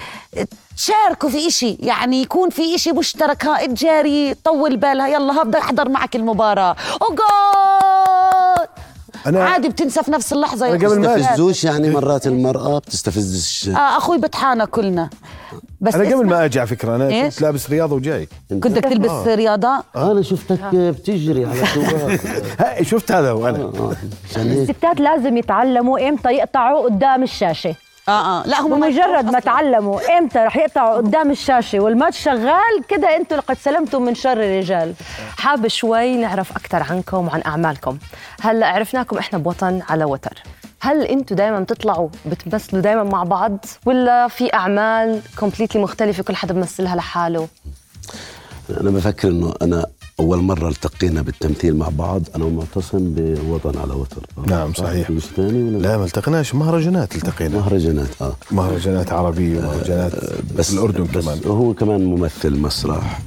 تشاركوا 0.77 1.30
في 1.30 1.48
إشي 1.48 1.77
يعني 1.80 2.22
يكون 2.22 2.50
في 2.50 2.75
إشي 2.75 2.92
مشترك. 2.92 3.46
ها 3.46 3.65
تجاري 3.65 4.34
طول 4.34 4.77
بالها 4.77 5.08
يلا 5.08 5.34
ها 5.34 5.44
بدي 5.44 5.58
أحضر 5.58 5.89
معك 5.89 6.15
المباراة. 6.15 6.75
وجول! 7.01 7.62
أنا- 9.25 9.36
عادي 9.36 9.70
بتنسى 9.70 10.03
في 10.03 10.12
نفس 10.12 10.34
اللحظة 10.34 10.68
أنا 10.75 10.88
قبل 10.88 11.00
ما 11.00 11.15
بتستفزوش 11.15 11.63
يعني 11.63 11.89
مرات 11.89 12.27
المرأة؟ 12.27 12.80
بتستفز 12.80 13.70
آه 13.75 13.98
أخوي 13.98 14.18
بطحانا 14.18 14.65
كلنا. 14.65 15.10
بس 15.82 15.96
أنا 15.96 16.15
قبل 16.15 16.25
ما 16.25 16.46
أجي 16.46 16.60
على 16.60 16.68
فكرة 16.68 16.96
أنا 16.96 17.08
إيش؟ 17.08 17.34
كنت 17.34 17.42
لابس 17.42 17.70
رياضة 17.70 17.96
وجاي. 17.96 18.27
كنت 18.50 18.68
بدك 18.68 18.84
تلبس 18.84 19.27
رياضة؟ 19.27 19.84
أنا 19.96 20.22
شفتك 20.22 20.60
بتجري 20.75 21.46
على 21.46 22.86
شفت 22.92 23.12
هذا 23.12 23.32
وأنا 23.32 23.58
آه، 23.58 23.96
الستات 24.38 25.00
لازم 25.00 25.38
يتعلموا 25.38 26.10
إمتى 26.10 26.30
يقطعوا 26.30 26.84
قدام 26.84 27.24
الشاشة. 27.24 27.75
آه 28.10 28.12
آه. 28.12 28.48
لا 28.48 28.62
هم 28.62 28.79
ما 28.79 28.88
بمجرد 28.88 29.25
ما. 29.25 29.39
تعلموا 29.39 30.17
إمتى 30.17 30.39
رح 30.39 30.57
يقطعوا 30.57 30.98
قدام 30.98 31.31
الشاشة 31.31 31.79
والماتش 31.79 32.19
شغال 32.19 32.83
كده 32.88 33.15
أنتوا 33.17 33.38
لقد 33.38 33.57
سلمتم 33.57 34.01
من 34.01 34.15
شر 34.15 34.31
الرجال. 34.33 34.93
حابة 35.38 35.67
شوي 35.67 36.15
نعرف 36.15 36.51
أكثر 36.51 36.83
عنكم 36.83 37.27
وعن 37.27 37.41
أعمالكم. 37.45 37.98
هلا 38.41 38.67
عرفناكم 38.67 39.17
إحنا 39.17 39.39
بوطن 39.39 39.81
على 39.89 40.05
وتر؟ 40.05 40.43
هل 40.81 41.03
أنتوا 41.03 41.38
دائما 41.38 41.60
بتطلعوا 41.60 42.10
بتمثلوا 42.25 42.81
دائما 42.81 43.03
مع 43.03 43.24
بعض 43.24 43.65
ولا 43.86 44.27
في 44.27 44.53
أعمال 44.53 45.22
كومبليتلي 45.39 45.81
مختلفة 45.81 46.24
كل 46.24 46.36
حدا 46.36 46.53
بمثلها 46.53 46.95
لحاله؟ 46.95 47.48
أنا 48.81 48.89
بفكر 48.89 49.27
إنه 49.27 49.53
أنا 49.62 49.86
أول 50.20 50.38
مرة 50.38 50.70
التقينا 50.70 51.22
بالتمثيل 51.22 51.75
مع 51.75 51.89
بعض 51.89 52.22
أنا 52.36 52.46
ومعتصم 52.46 53.13
بوطن 53.17 53.77
على 53.79 53.93
وتر. 53.93 54.25
آه. 54.38 54.50
نعم، 54.50 54.74
صحيح. 54.74 55.10
مش 55.10 55.24
ثاني 55.24 55.63
ولا؟ 55.63 55.77
لا 55.88 55.98
ما 55.98 56.05
التقيناش. 56.05 56.55
مهرجانات 56.55 57.15
التقينا. 57.15 57.58
مهرجانات 57.58 58.08
آه. 58.22 58.36
مهرجانات 58.51 59.12
عربيه 59.13 59.58
ومهرجانات 59.60 60.12
بس 60.58 60.74
الاردن 60.74 61.03
بس 61.03 61.24
كمان. 61.25 61.39
هو 61.46 61.74
كمان 61.74 62.05
ممثل 62.05 62.58
مسرح. 62.60 63.20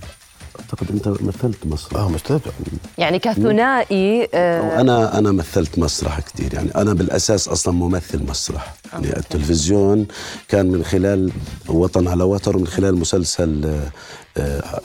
أعتقد 0.60 0.86
أنت 0.90 1.08
مثلت 1.08 1.66
مسرح. 1.66 1.96
آه 2.00 2.08
مستمتع 2.08 2.50
يعني 2.98 3.18
كثنائي 3.18 4.28
آه، 4.34 4.80
أنا 4.80 5.18
أنا 5.18 5.32
مثلت 5.32 5.78
مسرح 5.78 6.20
كثير 6.20 6.54
يعني 6.54 6.70
أنا 6.74 6.94
بالأساس 6.94 7.48
أصلا 7.48 7.74
ممثل 7.74 8.22
مسرح. 8.28 8.74
يعني 8.92 9.16
التلفزيون 9.16 10.06
كان 10.48 10.66
من 10.66 10.84
خلال 10.84 11.32
وطن 11.68 12.08
على 12.08 12.24
وتر 12.24 12.56
ومن 12.56 12.66
خلال 12.66 12.96
مسلسل 12.98 13.64
آه، 13.64 14.40
آه، 14.40 14.80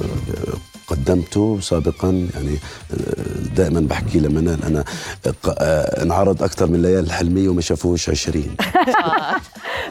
قدمته 0.91 1.59
سابقا 1.61 2.27
يعني 2.35 2.57
آه، 2.93 3.55
دائما 3.55 3.79
بحكي 3.79 4.19
لمنال 4.19 4.63
أنا 4.63 4.83
آه، 5.47 6.03
انعرض 6.03 6.43
أكثر 6.43 6.67
من 6.67 6.81
ليالي 6.81 6.99
الحلمية 6.99 7.49
وما 7.49 7.61
شافوش 7.61 8.09
20 8.09 8.43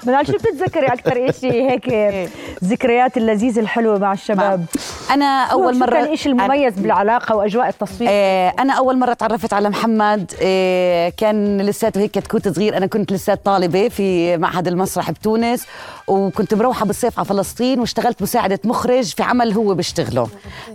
منال 0.07 0.27
شو 0.27 0.33
بتتذكري 0.33 0.87
أكثر 0.87 1.33
شيء 1.41 1.71
هيك 1.71 1.89
ذكريات 2.65 3.17
اللذيذه 3.17 3.61
الحلوة 3.61 3.99
مع 3.99 4.13
الشباب؟ 4.13 4.65
أنا 5.11 5.45
أول 5.45 5.75
شو 5.75 5.81
مرة 5.81 5.91
كان 5.91 6.13
الشيء 6.13 6.33
المميز 6.33 6.75
بالعلاقة 6.75 7.37
وأجواء 7.37 7.69
التصوير 7.69 8.09
آه، 8.13 8.55
أنا 8.59 8.73
أول 8.73 8.99
مرة 8.99 9.13
تعرفت 9.13 9.53
على 9.53 9.71
محمد 9.71 10.33
آه، 10.43 11.13
كان 11.17 11.61
لساته 11.61 12.01
هيك 12.01 12.11
كتكوت 12.11 12.49
صغير. 12.49 12.77
أنا 12.77 12.87
كنت 12.87 13.13
لسات 13.13 13.45
طالبة 13.45 13.89
في 13.89 14.37
معهد 14.37 14.69
المسرح 14.69 15.11
بتونس 15.11 15.67
وكنت 16.07 16.55
مروحة 16.55 16.87
بالصيف 16.87 17.19
على 17.19 17.29
فلسطين 17.29 17.81
واشتغلت 17.81 18.23
مساعدة 18.23 18.59
مخرج 18.65 19.15
في 19.15 19.23
عمل 19.23 19.53
هو 19.53 19.75
بيشتغله. 19.75 20.29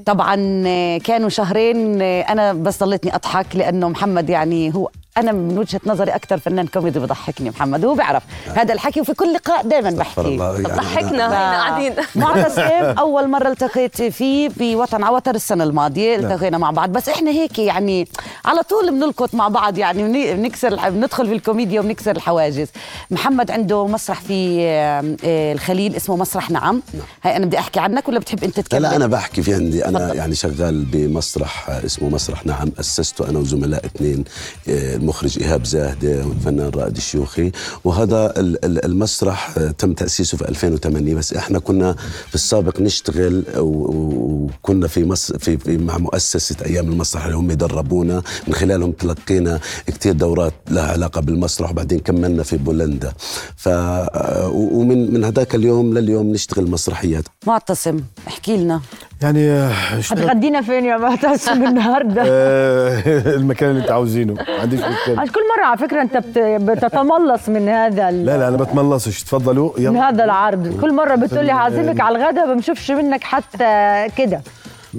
طبعا 0.05 0.63
آه، 0.67 0.97
كانوا 0.97 1.29
شهرين 1.29 2.01
أنا 2.01 2.53
بس 2.53 2.79
ضليتني 2.83 3.15
أضحك 3.15 3.55
لأنه 3.55 3.89
محمد 3.89 4.29
يعني 4.29 4.75
هو 4.75 4.89
أنا 5.17 5.31
من 5.31 5.57
وجهة 5.57 5.81
نظري 5.85 6.11
أكثر 6.11 6.37
فنان 6.39 6.67
كوميدي 6.67 6.99
بضحكني 6.99 7.49
محمد 7.49 7.85
هو 7.85 7.93
بيعرف. 7.95 8.23
هذا 8.55 8.73
الحكي 8.73 9.01
وفي 9.01 9.13
كل 9.13 9.33
لقاء 9.33 9.67
دائما 9.67 9.89
بحكي. 9.89 10.21
الله 10.21 10.53
يعني 10.53 10.63
ضحكنا 10.63 11.27
هنا 11.27 11.57
قاعدين. 11.57 11.93
معتصم 12.15 12.61
أول 12.99 13.27
مرة 13.29 13.47
التقيت 13.49 14.01
فيه 14.01 14.49
بوطن 14.57 15.03
عوتر 15.03 15.35
السنة 15.35 15.63
الماضية 15.63 16.15
التقينا 16.15 16.57
مع 16.57 16.71
بعض. 16.71 16.89
بس 16.89 17.09
إحنا 17.09 17.31
هيك 17.31 17.59
يعني 17.59 18.07
على 18.45 18.61
طول 18.63 18.91
بنلقط 18.91 19.33
مع 19.35 19.47
بعض 19.47 19.77
يعني 19.77 20.03
بن- 20.03 20.35
بنكسر 20.41 20.89
بندخل 20.89 21.27
في 21.27 21.33
الكوميديا 21.33 21.79
وبنكسر 21.79 22.11
الحواجز. 22.15 22.67
محمد 23.11 23.51
عنده 23.51 23.87
مسرح 23.87 24.21
في 24.21 24.59
آه، 24.67 25.53
الخليل 25.53 25.95
اسمه 25.95 26.15
مسرح 26.15 26.51
نعم. 26.51 26.81
هاي 27.23 27.37
أنا 27.37 27.45
بدي 27.45 27.59
أحكي 27.59 27.79
عنك 27.79 28.07
ولا 28.09 28.19
بتحب 28.19 28.43
أنت 28.43 28.59
تتكلم 28.59 28.81
لا 28.81 28.95
أنا 28.95 29.07
بحكي 29.07 29.41
في 29.43 29.53
عندي. 29.53 29.85
أنا. 29.85 30.13
يعني 30.13 30.35
شغال 30.35 30.85
بمسرح 30.85 31.69
اسمه 31.69 32.09
مسرح 32.09 32.45
نعم 32.45 32.71
أسسته 32.79 33.29
أنا 33.29 33.39
وزملاء 33.39 33.85
اثنين 33.85 34.23
آه، 34.69 34.97
المخرج 35.05 35.39
إيهاب 35.43 35.65
زاهدة 35.65 36.25
والفنان 36.27 36.69
رائد 36.69 36.95
الشيوخي. 36.97 37.51
وهذا 37.83 38.39
ال- 38.39 38.65
ال- 38.65 38.85
المسرح 38.85 39.57
آه، 39.57 39.71
تم 39.71 39.93
تأسيسه 39.93 40.37
في 40.37 40.49
2008 40.49 41.15
بس 41.15 41.33
إحنا 41.33 41.59
كنا 41.59 41.95
في 42.29 42.35
السابق 42.35 42.81
نشتغل 42.81 43.43
وكنا 43.57 44.87
في 44.87 45.03
مص 45.05 45.31
في, 45.31 45.57
في 45.57 45.77
مع 45.77 45.97
مؤسسة 45.97 46.55
أيام 46.65 46.87
المسرح 46.91 47.25
اللي 47.25 47.37
هم 47.37 47.51
دربونا 47.51 48.21
من 48.47 48.53
خلالهم 48.53 48.91
تلقينا 48.91 49.59
كثير 49.87 50.13
دورات 50.13 50.53
لها 50.69 50.83
علاقة 50.91 51.21
بالمسرح 51.21 51.71
وبعدين 51.71 51.99
كملنا 51.99 52.43
في 52.43 52.57
بولندا. 52.57 53.13
ف 53.57 53.67
آه، 53.67 54.49
ومن 54.49 55.13
من 55.13 55.23
هذاك 55.23 55.55
اليوم 55.55 55.93
لليوم 55.97 56.31
نشتغل 56.31 56.69
مسرحيات. 56.71 57.23
معتصم 57.47 57.99
احكي 58.27 58.57
لنا. 58.57 58.81
يعني 59.21 59.49
آه، 59.51 59.69
هتغدينا 60.11 60.61
فين 60.61 60.85
يا 60.85 60.97
معتصم 60.97 61.63
النهارده. 61.67 62.23
آه، 62.25 63.01
المكان 63.37 63.69
اللي 63.69 63.81
انت 63.81 63.91
عاوزينه. 63.91 64.33
ما 64.33 64.45
عنديش 64.61 64.79
مشكلة. 64.79 65.19
عاد 65.19 65.27
كل 65.29 65.39
مرة 65.57 65.65
على 65.65 65.77
فكرة 65.77 66.01
انت 66.01 66.17
بت- 66.17 66.39
بتتملص 66.39 67.49
من 67.49 67.69
هذا 67.69 68.09
ال- 68.09 68.25
لا 68.25 68.37
لا 68.37 68.47
أنا 68.47 68.57
بتملصش 68.57 69.23
تفضلوا؟ 69.23 69.71
من 69.77 69.83
يلا 69.83 70.09
هذا 70.09 70.23
العرض. 70.23 70.79
كل 70.81 70.93
مرة 70.93 71.15
بتقول 71.15 71.45
لي 71.45 71.51
هعزمك 71.51 72.01
على 72.01 72.17
الغداء 72.17 72.47
ما 72.47 72.53
بشوفش 72.53 72.91
منك 72.91 73.23
حتى 73.23 74.05
كده. 74.17 74.41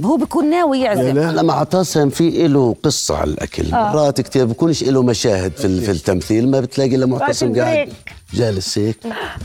هو 0.05 0.17
بيكون 0.17 0.51
ناوي 0.51 0.81
يعزم 0.81 1.03
لا. 1.15 1.33
لا 1.33 1.43
مع 1.43 1.55
عطاسم 1.61 2.09
في 2.09 2.49
له 2.49 2.77
قصة 2.83 3.17
على 3.19 3.31
الأكل. 3.31 3.75
آه. 3.75 3.93
مرات 3.93 4.21
كتير 4.21 4.45
بكونش 4.45 4.85
له 4.85 5.03
مشاهد 5.03 5.53
في, 5.53 5.81
في 5.81 5.91
التمثيل 5.91 6.51
ما 6.51 6.61
بتلاقي 6.61 6.95
إلا 6.97 7.07
معتصم 7.07 7.55
قاعد. 7.61 7.89
جالس 8.35 8.79
هيك. 8.79 8.97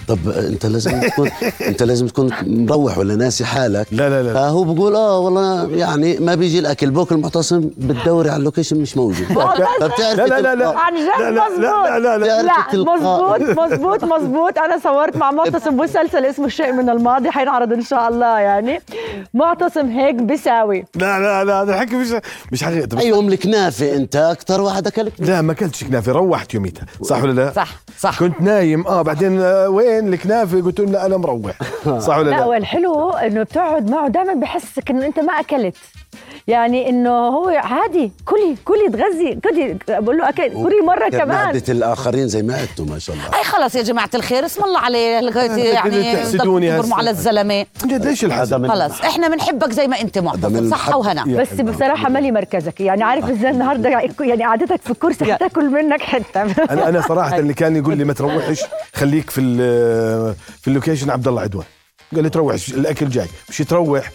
طب 0.07 0.29
أنت 0.29 0.65
لازم 0.65 1.01
تكون 1.01 1.31
أنت 1.67 1.83
لازم 1.83 2.07
تكون 2.07 2.29
مروح 2.43 2.97
ولا 2.97 3.15
ناسي 3.15 3.45
حالك. 3.45 3.87
لا، 3.91 4.09
لا، 4.09 4.23
لا. 4.23 4.33
فهو 4.33 4.63
بقول 4.63 4.95
آه 4.95 5.19
والله 5.19 5.69
يعني 5.69 6.17
ما 6.19 6.35
بيجي 6.35 6.59
الأكل. 6.59 6.91
بوكل 6.91 7.17
معتصم 7.17 7.69
بتدوري 7.77 8.29
على 8.29 8.39
ال 8.39 8.43
location 8.43 8.77
مش 8.77 8.97
موجود. 8.97 9.25
فبتعرف 9.25 10.17
لا 10.17 10.25
لا 10.27 10.41
لا 10.41 10.55
لا. 10.55 10.79
عن 10.79 10.93
جد 10.95 11.21
لا 11.21 11.31
لا 11.31 11.49
مظبوط. 11.49 11.63
لا 11.63 11.99
لا 11.99 12.17
لا. 12.17 12.25
لا 12.25 12.41
لا. 12.41 12.57
مظبوط 12.73 13.59
مظبوط 13.59 14.03
مظبوط. 14.03 14.57
أنا 14.57 14.79
صورت 14.83 15.17
مع 15.17 15.31
معتصم. 15.31 15.77
مسلسل 15.77 16.25
اسمه 16.25 16.47
شيء 16.47 16.71
من 16.71 16.89
الماضي. 16.89 17.31
حينعرض 17.31 17.73
إن 17.73 17.81
شاء 17.81 18.09
الله 18.09 18.39
يعني. 18.39 18.81
معتصم 19.33 19.87
هيك 19.87 20.15
بيساوي 20.15 20.85
لا 20.95 21.19
لا 21.19 21.43
لا 21.43 21.61
هذا 21.61 21.79
حكي 21.79 21.95
مش 21.95 22.07
مش 22.51 22.63
حقيقي 22.63 22.87
بس 22.87 22.97
أيهم 22.97 23.27
الكنافة 23.27 23.95
أنت؟ 23.95 24.15
أكثر 24.15 24.61
واحد 24.61 24.87
كنافة 24.87 25.11
لا 25.19 25.41
ما 25.41 25.51
أكلتش 25.51 25.83
كنافه 25.83 26.11
روحت 26.11 26.53
يوميتها. 26.53 26.85
صح 27.03 27.23
ولا 27.23 27.31
لا؟ 27.31 27.51
صح 27.55 27.75
صح. 27.99 28.19
كنت 28.19 28.41
نايم. 28.41 28.70
آه 28.75 29.01
بعدين 29.01 29.41
آه 29.41 29.69
وين 29.69 30.13
الكنافة؟ 30.13 30.61
قلت 30.61 30.79
لهم 30.79 30.91
لا 30.91 31.05
أنا 31.05 31.17
مروح. 31.17 31.51
صح 32.07 32.17
ولا 32.17 32.29
لا؟ 32.29 32.35
لا؟ 32.35 32.45
والحلو 32.45 33.09
إنه 33.11 33.43
بتقعد 33.43 33.89
معه 33.91 34.07
دائما 34.07 34.33
بحسك 34.33 34.89
إنه 34.89 35.05
أنت 35.05 35.19
ما 35.19 35.33
أكلت. 35.33 35.75
يعني 36.47 36.89
إنه 36.89 37.09
هو 37.09 37.49
عادي 37.49 38.11
كلي 38.25 38.55
كلي 38.65 38.89
تغذي 38.89 39.35
كلي 39.43 39.77
بقول 40.01 40.17
له 40.17 40.29
اكل 40.29 40.49
كلي 40.53 40.81
مرة 40.85 41.09
كمان 41.09 41.27
معدة 41.27 41.63
الآخرين 41.69 42.27
زي 42.27 42.41
معدته 42.43 42.85
ما 42.85 42.99
شاء 42.99 43.15
الله 43.15 43.37
أي 43.39 43.43
خلص 43.43 43.75
يا 43.75 43.81
جماعة 43.81 44.09
الخير 44.15 44.45
اسم 44.45 44.63
الله 44.63 44.79
عليه 44.79 45.19
يعني 45.73 46.15
تحسدوني 46.15 46.79
هسه. 46.79 46.95
على 46.95 47.09
الزلمة 47.09 47.65
جد 47.85 48.05
ليش 48.05 48.25
الحسد؟ 48.25 48.67
خلص 48.67 49.01
إحنا 49.01 49.27
بنحبك 49.27 49.71
زي 49.71 49.87
ما 49.87 50.01
أنت 50.01 50.17
من 50.17 50.69
صحه. 50.71 50.97
وهنا 50.97 51.23
بس. 51.25 51.53
بصراحة 51.61 52.09
مالي 52.09 52.31
مركزك 52.31 52.81
يعني 52.81 53.03
عارف 53.03 53.29
إزاي 53.29 53.51
النهارده 53.51 53.89
يعني 53.89 54.43
قعدتك 54.45 54.81
في 54.81 54.91
الكرسي 54.91 55.33
حتاكل 55.33 55.69
منك 55.69 56.01
حتة 56.01 56.41
أنا 56.41 56.89
أنا 56.89 57.01
صراحة 57.01 57.37
اللي 57.39 57.53
كان 57.53 57.75
يقول 57.75 57.97
لي 57.97 58.03
ما 58.03 58.13
تروحش 58.13 58.61
خليك 58.93 59.29
في 59.29 59.41
ال- 59.41 60.35
في 60.61 60.67
ال 60.67 60.72
location 60.72 61.09
عبد 61.09 61.27
الله 61.27 61.41
عدوان 61.41 61.65
قال 62.15 62.23
لي 62.23 62.29
تروح 62.29 62.55
الأكل 62.69 63.09
جاي. 63.09 63.27
مش 63.49 63.57
تروح. 63.57 64.11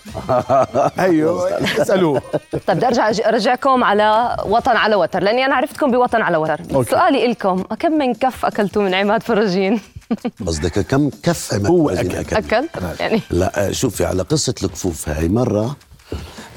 أيوه 0.99 1.59
اسألوه. 1.83 2.23
طيب 2.67 2.77
بدي 2.77 2.87
أرجع 2.87 3.09
أرجعكم 3.29 3.85
على 3.85 4.37
وطن 4.47 4.77
على 4.77 4.95
وتر 4.97 5.23
لأني 5.23 5.45
أنا 5.45 5.55
عرفتكم 5.55 5.91
بوطن 5.91 6.23
على 6.23 6.37
وتر. 6.37 6.61
okay. 6.75 6.91
سؤالي 6.91 7.27
لكم 7.27 7.63
كم 7.63 7.93
من 7.93 8.15
كف 8.15 8.45
أكلتوا 8.45 8.83
من 8.83 8.95
عماد 8.95 9.23
فرجين؟ 9.23 9.81
قصدك 10.47 10.79
كم 10.81 11.11
كف 11.23 11.55
عماد 11.55 11.67
هو 11.71 11.89
فرجين 11.89 12.17
أكل. 12.17 12.37
أكل؟ 12.37 12.67
يعني. 13.01 13.21
لا 13.31 13.73
شوفي 13.73 14.05
على 14.05 14.23
قصة 14.23 14.55
الكفوف 14.63 15.09
هاي 15.09 15.29
مرة 15.29 15.77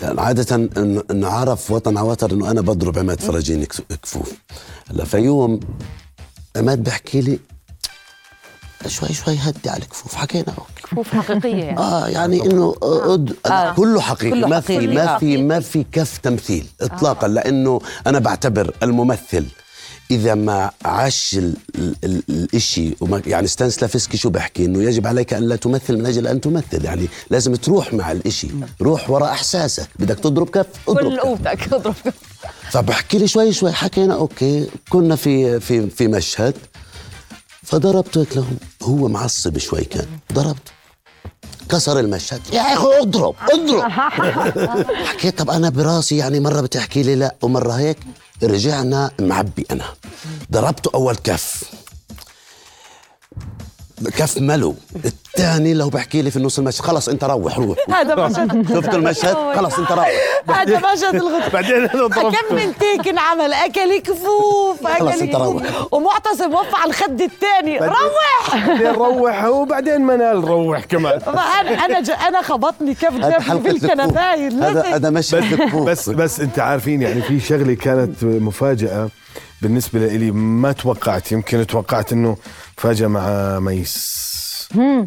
يعني 0.02 0.22
عادة 0.22 0.44
إن- 0.56 0.78
انه 1.12 1.28
عرف 1.28 1.72
وطن 1.72 1.98
ع 1.98 2.06
وتر 2.06 2.32
إنه 2.32 2.52
أنا 2.52 2.62
بضرب 2.62 3.00
عماد 3.00 3.22
فرجين 3.22 3.66
كفوف. 3.66 4.32
هلأ 4.92 5.06
في 5.06 5.18
يوم 5.18 5.60
عماد 6.56 6.84
بحكي 6.84 7.22
لي 7.22 7.40
شوي 8.88 9.10
شوي 9.13 9.36
هدي 9.36 9.70
على 9.70 9.84
الكفوف. 9.84 10.15
حكينا. 10.15 10.46
okay 10.58 10.82
كفوف 10.84 11.08
حقيقية 11.15 11.56
يعني. 11.63 11.78
آه 11.80 12.08
يعني 12.08 12.42
إنه 12.46 12.76
أد... 12.84 13.36
آه. 13.46 13.74
كله 13.74 14.02
حقيقي. 14.02 14.32
كله 14.32 14.48
ما 14.48 14.60
في 14.60 14.76
حقيقي. 14.78 14.96
ما 14.96 15.15
آه. 15.15 15.18
في 15.18 15.38
ما 15.38 15.60
في 15.60 15.86
كف 15.92 16.18
تمثيل 16.18 16.65
اطلاقا 16.82 17.28
لأنه 17.28 17.82
أنا 18.08 18.20
بعتبر 18.20 18.74
الممثل 18.84 19.46
إذا 20.12 20.36
ما 20.36 20.72
عاش 20.86 21.36
ال- 21.38 21.54
ال- 21.76 21.96
ال- 22.04 22.24
الإشي 22.30 22.96
وما 23.02 23.22
يعني 23.28 23.48
ستانسلافسكي 23.48 24.18
شو 24.18 24.30
بحكي؟ 24.30 24.65
إنه 24.65 24.84
يجب 24.84 25.08
عليك 25.08 25.34
أن 25.34 25.44
لا 25.44 25.56
تمثل 25.56 25.98
من 25.98 26.06
أجل 26.06 26.28
أن 26.28 26.42
تمثل. 26.42 26.86
يعني 26.86 27.08
لازم 27.30 27.56
تروح 27.56 27.94
مع 27.94 28.12
الإشي. 28.12 28.48
روح 28.82 29.10
وراء 29.10 29.32
إحساسك. 29.32 29.88
بدك 30.00 30.20
تضرب 30.20 30.50
كف 30.50 30.65
اضرب 30.88 31.10
كل. 31.10 31.20
قوتك 31.20 31.74
اضرب 31.74 31.96
كف. 32.06 32.13
فبحكي 32.72 33.18
لي 33.18 33.28
شوي 33.28 33.54
شوي. 33.54 33.72
حكينا 33.72 34.13
أوكي 34.13 34.68
كنا 34.89 35.15
في 35.15 35.60
في 35.60 35.89
في 35.89 36.08
مشهد. 36.08 36.54
فضربته 37.70 38.22
هيك 38.22 38.38
لهم. 38.38 38.58
هو 38.84 39.08
معصب 39.08 39.58
شوي 39.58 39.84
كان. 39.84 40.08
ضربته 40.34 40.72
كسر 41.70 42.00
المشهد. 42.00 42.42
يا 42.54 42.62
أخي 42.62 42.88
اضرب 43.02 43.36
اضرب. 43.54 43.92
حكيت 45.10 45.38
طب 45.40 45.50
أنا 45.50 45.70
براسي 45.70 46.18
يعني 46.18 46.40
مرة 46.40 46.62
بتحكي 46.62 47.04
لي 47.04 47.16
لا 47.16 47.36
ومرة 47.42 47.72
هيك 47.74 47.98
رجعنا 48.44 49.12
معبي 49.20 49.66
أنا. 49.72 49.86
ضربته 50.52 50.92
أول 50.96 51.16
كف. 51.16 51.64
كف 54.18 54.38
ملو 54.38 54.76
الثاني 55.06 55.74
لو 55.74 55.90
بحكي 55.90 56.22
لي 56.22 56.32
في 56.32 56.38
النص 56.38 56.60
المشهد 56.60 56.82
خلص 56.86 57.10
انت 57.10 57.24
روح 57.24 57.58
روح. 57.60 57.78
هذا 57.90 58.16
مشهد 58.16 58.70
شفت 58.70 58.96
المشهد؟ 58.96 59.36
خلص 59.56 59.80
انت 59.80 59.92
روح. 59.92 60.10
هذا 60.50 60.78
مشهد 60.94 61.16
الغد 61.16 61.52
بعدين 61.54 61.76
أنا 61.76 61.88
كم 62.08 62.22
ضربته 62.22 62.56
من 62.56 62.74
تيك 62.80 63.08
انعمل 63.08 63.54
أكل 63.54 63.98
كفوف 64.00 64.88
خلص 64.88 65.14
أكل 65.14 65.22
انت 65.22 65.36
روح. 65.36 65.64
كفوف 65.64 65.94
ومعتصم 65.94 66.54
وفى 66.54 66.76
على 66.76 66.90
الخد 66.90 67.22
الثاني 67.22 67.78
روح! 67.78 68.68
بعدين 68.68 68.88
روح 68.88 69.46
وبعدين 69.46 70.02
منال 70.02 70.44
روح 70.44 70.84
كمان. 70.86 71.22
أنا 71.28 71.86
أنا 71.86 72.28
أنا 72.28 72.42
خبطني 72.42 72.94
كف 72.94 73.22
حلقة 73.22 73.40
في 73.40 73.70
الكفوف. 73.70 73.84
الكنباين 73.92 74.64
هذا 74.64 74.82
هذا 74.96 75.10
مشهد 75.10 75.76
بس 75.86 76.10
بس 76.10 76.40
أنت 76.40 76.60
عارفين 76.60 77.02
يعني 77.02 77.22
في 77.22 77.40
شغلة 77.40 77.74
كانت 77.74 78.24
مفاجأة. 78.24 79.10
بالنسبة 79.62 80.08
لي 80.08 80.32
ما 80.32 80.72
توقعت 80.72 81.32
يمكن 81.32 81.67
توقعت 81.67 82.13
إنه 82.13 82.38
فاجأة 82.78 83.08
مع 83.08 83.60
ميس. 83.60 84.30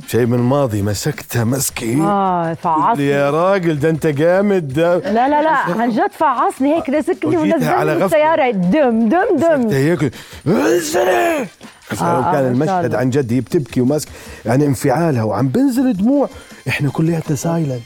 شيء 0.08 0.26
من 0.26 0.34
الماضي 0.38 0.82
مسكتها 0.82 1.44
مسكي 1.44 1.96
آه 2.00 2.54
فعصني. 2.54 3.06
يا 3.06 3.30
راجل 3.30 3.78
ده 3.80 3.90
أنت 3.90 4.06
جامد 4.06 4.68
ده 4.68 4.96
لا 4.98 5.28
لا 5.28 5.42
لا 5.42 5.50
عن 5.50 5.90
جد 5.90 6.10
فعصني 6.12 6.74
هيك 6.76 6.88
وجيتها 7.24 7.70
على 7.74 7.92
ونزلني 7.92 7.92
غفلة. 7.92 7.96
بالسيارة. 7.96 8.50
دم 8.50 9.08
دم 9.08 9.36
دم. 9.36 9.68
هيك. 9.70 10.12
انزلي! 10.46 11.46
آه، 11.92 12.02
لو 12.02 12.06
آه، 12.06 12.32
كان 12.32 12.32
شاء 12.32 12.50
المشهد. 12.50 12.94
عن 12.94 13.10
جد 13.10 13.32
هي 13.32 13.40
بتبكي 13.40 13.80
وماسك 13.80 14.08
يعني 14.46 14.66
انفعالها 14.66 15.22
وعم 15.22 15.48
بنزل 15.48 15.92
دموع. 15.92 16.28
إحنا 16.68 16.90
كلياتنا 16.90 17.36
سايلنت 17.36 17.82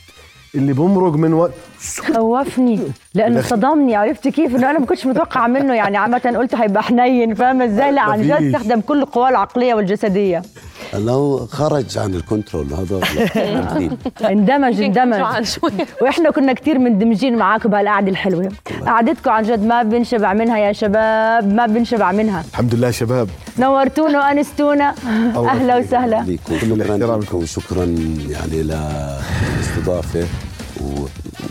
اللي 0.57 0.73
بمرق 0.73 1.13
من 1.13 1.33
وقت. 1.33 1.53
خوفني 2.15 2.81
لأنه 3.15 3.41
صدمني. 3.41 3.97
عرفت 3.97 4.29
كيف؟ 4.29 4.57
إنه 4.57 4.71
أنا 4.71 4.79
ما 4.79 4.87
كنتش 4.87 5.07
متوقعة 5.07 5.47
منه. 5.47 5.75
يعني 5.75 5.97
عامة 5.97 6.35
قلت 6.39 6.55
هيبقى 6.55 6.83
حنين 6.83 7.35
فاهمه 7.35 7.65
إزاي؟ 7.65 7.93
لا 7.93 8.01
عن 8.03 8.23
جد. 8.23 8.31
استخدم 8.33 8.81
كل 8.81 8.99
القوى 9.03 9.29
العقلية 9.29 9.75
والجسدية. 9.75 10.43
لو 10.95 11.47
خرج 11.47 11.99
عن 11.99 12.15
ال 12.15 12.21
control 12.21 12.67
هذا. 12.73 13.01
اندمج 14.33 14.81
اندمج. 14.83 15.21
وإحنا 16.03 16.31
كنا 16.31 16.53
كتير 16.53 16.79
مندمجين 16.79 17.37
معاكم 17.37 17.71
بهالقعدة 17.71 18.09
الحلوة. 18.11 18.49
قعدتكم 18.87 19.31
عن 19.31 19.43
جد 19.43 19.65
ما 19.65 19.83
بنشبع 19.83 20.33
منها 20.33 20.59
يا 20.59 20.73
شباب 20.73 21.55
ما 21.55 21.67
بنشبع 21.67 22.13
منها. 22.13 22.45
الحمد 22.51 22.75
لله 22.75 22.91
شباب. 22.91 23.29
نورتونا 23.59 24.19
وأنستونا. 24.19 24.95
أهلا. 25.37 25.77
وسهلا. 25.77 26.37
كل. 26.49 26.79
لكم 26.79 27.39
وشكرا 27.39 27.85
يعني 28.31 28.63
للاستضافه 28.63 30.25
و 30.87 31.09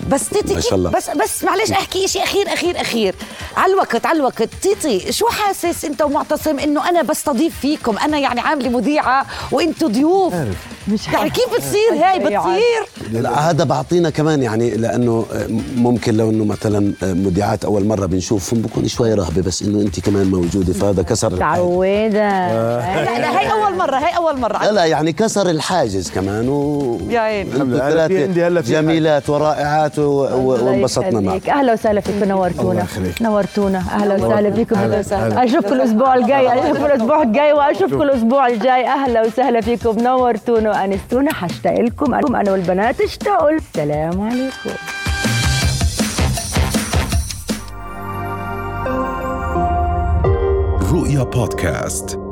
بس 0.09 0.29
طيطي 0.29 0.53
ما 0.53 0.59
شاء 0.61 0.69
كيف 0.69 0.73
الله. 0.73 0.89
بس 0.89 1.09
بس 1.09 1.43
معلش 1.43 1.71
احكي 1.71 2.07
شيء 2.07 2.23
اخير 2.23 2.53
اخير 2.53 2.81
أخير. 2.81 3.15
على 3.57 3.73
الوقت 3.73 4.05
على 4.05 4.17
الوقت 4.19 4.43
طيطي 4.61 5.11
شو 5.11 5.25
حاسس 5.27 5.85
أنت 5.85 6.01
ومعتصم 6.01 6.59
إنه 6.59 6.89
أنا 6.89 7.01
بستضيف 7.01 7.59
فيكم؟ 7.59 7.97
أنا 7.97 8.17
يعني 8.17 8.39
عاملة 8.39 8.69
مذيعة 8.69 9.25
وأنتم 9.51 9.87
ضيوف. 9.87 10.33
مش 10.87 11.07
يعني 11.07 11.29
كيف 11.29 11.45
بتصير 11.55 11.93
هاي؟ 11.93 12.19
بتصير؟ 12.19 13.11
لا 13.21 13.49
هذا 13.49 13.63
بعطينا 13.63 14.09
كمان 14.09 14.43
يعني 14.43 14.69
لأنه 14.69 15.25
ممكن 15.75 16.17
لو 16.17 16.29
إنه 16.29 16.45
مثلا 16.45 16.93
مذيعات 17.03 17.65
أول 17.65 17.85
مرة 17.85 18.05
بنشوفهم 18.05 18.61
بكون 18.61 18.87
شوي 18.87 19.13
رهبة 19.13 19.41
بس 19.41 19.61
إنه 19.61 19.81
انت 19.81 19.99
كمان 19.99 20.27
موجودة 20.31 20.73
فهذا 20.73 21.03
كسر 21.03 21.37
تعودة 21.37 22.09
لا 22.09 23.19
لا 23.19 23.39
هاي 23.39 23.51
أول 23.51 23.77
مرة 23.77 23.95
هاي 23.97 24.17
أول 24.17 24.39
مرة. 24.39 24.63
لا 24.65 24.71
لا 24.71 24.85
يعني 24.85 25.13
كسر 25.13 25.49
الحاجز 25.49 26.11
كمان 26.11 26.49
و 26.49 26.99
يا 27.09 27.19
عيني. 27.19 27.51
عندي- 27.81 28.43
هلا 28.43 28.61
في 28.61 28.71
جميلات 28.71 29.29
ورائعات. 29.29 29.74
الله 29.75 30.63
وانبسطنا 30.63 31.19
معك. 31.19 31.25
يخليك. 31.25 31.49
أهلا 31.49 31.73
وسهلا 31.73 32.01
فيكم 32.01 32.23
الله 32.23 32.35
نورتونا. 32.35 32.81
يخليك. 32.83 33.21
نورتونا. 33.21 33.77
أهلا 33.77 34.15
وسهلا. 34.15 34.51
فيكم. 34.51 34.75
اشوفكم 35.37 35.73
الأسبوع 35.73 36.15
الجاي 36.15 36.53
اشوفكم 36.53 36.85
الأسبوع 36.85 37.21
الجاي 37.21 37.53
واشوفكم 37.53 38.01
الأسبوع 38.01 38.47
الجاي. 38.47 38.87
أهلا 38.87 39.21
وسهلا 39.21 39.61
فيكم. 39.61 39.97
نورتونا. 39.99 40.69
وانستونا 40.69 41.33
حاشتاق 41.33 41.79
لكم 41.79 42.15
أنا 42.15 42.51
والبنات. 42.51 43.01
اشتاقوا. 43.01 43.49
السلام 43.49 44.21
عليكم. 44.21 44.75
رؤيا 50.93 51.23
بودكاست. 51.23 52.24